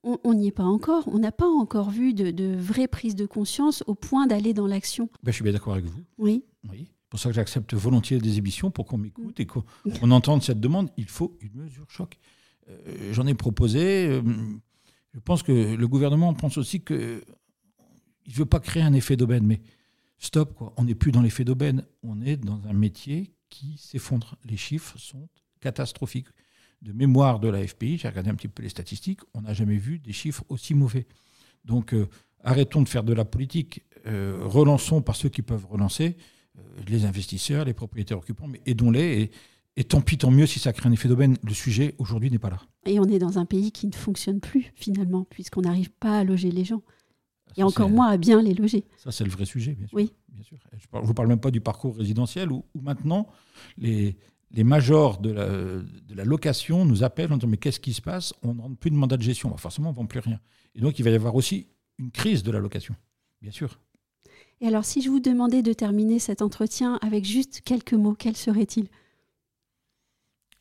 on 0.02 0.35
n'y 0.35 0.49
est 0.49 0.52
pas 0.52 0.64
encore. 0.64 1.07
On 1.09 1.19
n'a 1.19 1.33
pas 1.33 1.47
encore 1.49 1.90
vu 1.90 2.14
de, 2.14 2.30
de 2.30 2.54
vraie 2.57 2.88
prise 2.88 3.14
de 3.14 3.26
conscience 3.26 3.85
au 3.87 3.95
point 3.95 4.26
d'aller 4.26 4.54
dans 4.54 4.66
l'action. 4.66 5.09
Ben, 5.23 5.30
je 5.30 5.37
suis 5.37 5.42
bien 5.45 5.52
d'accord 5.52 5.75
avec 5.75 5.85
vous. 5.87 6.00
Oui, 6.19 6.45
Oui. 6.71 6.87
C'est 6.88 7.09
pour 7.11 7.19
ça 7.21 7.28
que 7.28 7.35
j'accepte 7.35 7.75
volontiers 7.75 8.19
des 8.19 8.38
émissions 8.38 8.71
pour 8.71 8.87
qu'on 8.87 8.97
m'écoute 8.99 9.40
et 9.40 9.47
qu'on 9.47 9.64
qu'on 9.99 10.11
entende 10.12 10.42
cette 10.45 10.61
demande. 10.61 10.90
Il 10.97 11.07
faut 11.09 11.37
une 11.40 11.54
mesure 11.54 11.85
choc. 11.90 12.16
Euh, 12.69 13.12
J'en 13.12 13.26
ai 13.26 13.35
proposé. 13.35 14.07
euh, 14.07 14.23
je 15.12 15.19
pense 15.19 15.42
que 15.42 15.75
le 15.75 15.88
gouvernement 15.88 16.33
pense 16.35 16.57
aussi 16.57 16.80
que 16.83 17.25
il 18.26 18.33
veut 18.33 18.47
pas 18.47 18.61
créer 18.61 18.85
un 18.85 18.92
effet 18.92 19.16
d'aubaine, 19.16 19.45
mais 19.45 19.61
stop 20.19 20.54
quoi. 20.54 20.73
On 20.76 20.85
n'est 20.85 20.95
plus 20.95 21.11
dans 21.11 21.21
l'effet 21.21 21.45
d'aubaine. 21.45 21.85
On 22.04 22.23
est 22.23 22.37
dans 22.37 22.61
un 22.69 22.73
métier 22.75 23.33
qui 23.49 23.76
s'effondre. 23.76 24.37
Les 24.45 24.57
chiffres 24.57 24.97
sont 24.97 25.28
catastrophiques. 25.61 26.28
De 26.82 26.92
mémoire 26.92 27.40
de 27.40 27.49
la 27.49 27.66
FPI, 27.66 27.99
j'ai 27.99 28.08
regardé 28.08 28.30
un 28.30 28.34
petit 28.34 28.49
peu 28.49 28.62
les 28.62 28.68
statistiques. 28.70 29.20
On 29.34 29.42
n'a 29.42 29.52
jamais 29.52 29.76
vu 29.76 29.99
des 29.99 30.12
chiffres 30.12 30.44
aussi 30.49 30.75
mauvais. 30.75 31.06
Donc 31.64 31.92
euh, 31.92 32.08
arrêtons 32.42 32.82
de 32.82 32.88
faire 32.88 33.04
de 33.04 33.12
la 33.12 33.25
politique. 33.25 33.82
euh, 34.06 34.38
relançons 34.42 35.02
par 35.02 35.14
ceux 35.14 35.28
qui 35.28 35.42
peuvent 35.42 35.66
relancer 35.66 36.16
euh, 36.58 36.62
les 36.88 37.04
investisseurs, 37.04 37.66
les 37.66 37.75
propriétaires 37.75 38.16
occupants, 38.18 38.46
mais 38.49 38.62
aidons-les. 38.64 39.20
Et, 39.22 39.30
et 39.76 39.84
tant 39.84 40.00
pis, 40.00 40.16
tant 40.16 40.30
mieux 40.30 40.46
si 40.46 40.58
ça 40.58 40.72
crée 40.72 40.88
un 40.88 40.92
effet 40.92 41.06
d'aubaine. 41.08 41.37
Le 41.42 41.52
sujet 41.52 41.94
aujourd'hui 41.99 42.30
n'est 42.30 42.38
pas 42.38 42.49
là. 42.50 42.60
et 42.87 42.99
on 42.99 43.04
est 43.04 43.18
dans 43.18 43.38
un 43.38 43.44
pays 43.44 43.72
qui 43.72 43.87
ne 43.87 43.92
fonctionne 43.94 44.40
plus 44.40 44.72
finalement, 44.75 45.25
puisqu'on 45.28 45.60
n'arrive 45.60 45.90
pas 45.90 46.18
à 46.20 46.25
loger 46.25 46.50
les 46.50 46.64
gens. 46.64 46.82
Et 47.56 47.62
encore 47.62 47.90
moins 47.90 48.08
à 48.08 48.16
bien 48.16 48.40
les 48.40 48.54
loger. 48.54 48.84
Ça, 48.96 49.10
c'est 49.12 49.25
le 49.25 49.30
vrai 49.30 49.44
sujet, 49.44 49.72
bien 49.72 49.87
sûr. 49.88 49.96
Oui. 49.96 50.12
Bien 50.28 50.44
sûr. 50.44 50.56
Je 50.72 50.99
ne 50.99 51.04
vous 51.04 51.14
parle 51.14 51.28
même 51.28 51.40
pas 51.40 51.50
du 51.50 51.60
parcours 51.60 51.96
résidentiel 51.96 52.52
où, 52.52 52.64
où 52.75 52.80
maintenant 52.80 53.26
les, 53.76 54.16
les 54.52 54.64
majors 54.64 55.19
de 55.19 55.30
la, 55.30 55.47
de 55.49 56.14
la 56.14 56.25
location 56.25 56.85
nous 56.85 57.02
appellent 57.04 57.33
en 57.33 57.37
disant 57.37 57.49
Mais 57.49 57.57
qu'est-ce 57.57 57.80
qui 57.80 57.92
se 57.95 58.02
passe? 58.02 58.35
On 58.42 58.54
ne 58.54 58.61
rentre 58.61 58.76
plus 58.76 58.90
de 58.90 58.97
mandat 58.97 59.16
de 59.16 59.23
gestion. 59.23 59.49
Bah, 59.50 59.57
forcément, 59.59 59.90
on 59.90 59.92
ne 59.92 59.97
vend 59.97 60.07
plus 60.07 60.21
rien. 60.21 60.40
Et 60.75 60.80
donc, 60.80 60.99
il 60.99 61.02
va 61.04 61.11
y 61.11 61.14
avoir 61.14 61.35
aussi 61.35 61.69
une 61.99 62.11
crise 62.11 62.42
de 62.42 62.50
la 62.50 62.59
location, 62.59 62.95
bien 63.42 63.50
sûr. 63.52 63.78
Et 64.61 64.66
alors, 64.66 64.85
si 64.85 65.00
je 65.02 65.09
vous 65.09 65.21
demandais 65.21 65.62
de 65.62 65.73
terminer 65.73 66.19
cet 66.19 66.42
entretien 66.42 66.99
avec 67.02 67.25
juste 67.25 67.61
quelques 67.62 67.95
mots, 67.95 68.14
quels 68.14 68.37
seraient-ils? 68.37 68.88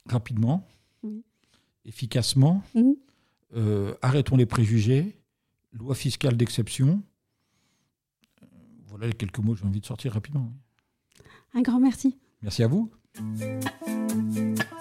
Rapidement, 0.05 0.65
Oui. 1.03 1.23
efficacement, 1.85 2.63
Mhm. 2.75 2.95
euh, 3.55 3.93
arrêtons 4.01 4.37
les 4.37 4.45
préjugés, 4.45 5.15
loi 5.73 5.95
fiscale 5.95 6.35
d'exception. 6.37 7.01
Euh, 8.41 8.45
Voilà 8.87 9.07
les 9.07 9.13
quelques 9.13 9.39
mots 9.39 9.53
que 9.53 9.59
j'ai 9.59 9.65
envie 9.65 9.81
de 9.81 9.85
sortir 9.85 10.13
rapidement. 10.13 10.51
Un 11.53 11.61
grand 11.61 11.79
merci. 11.79 12.17
Merci 12.41 12.63
à 12.63 12.67
vous. 12.67 12.89
あ。 13.17 14.78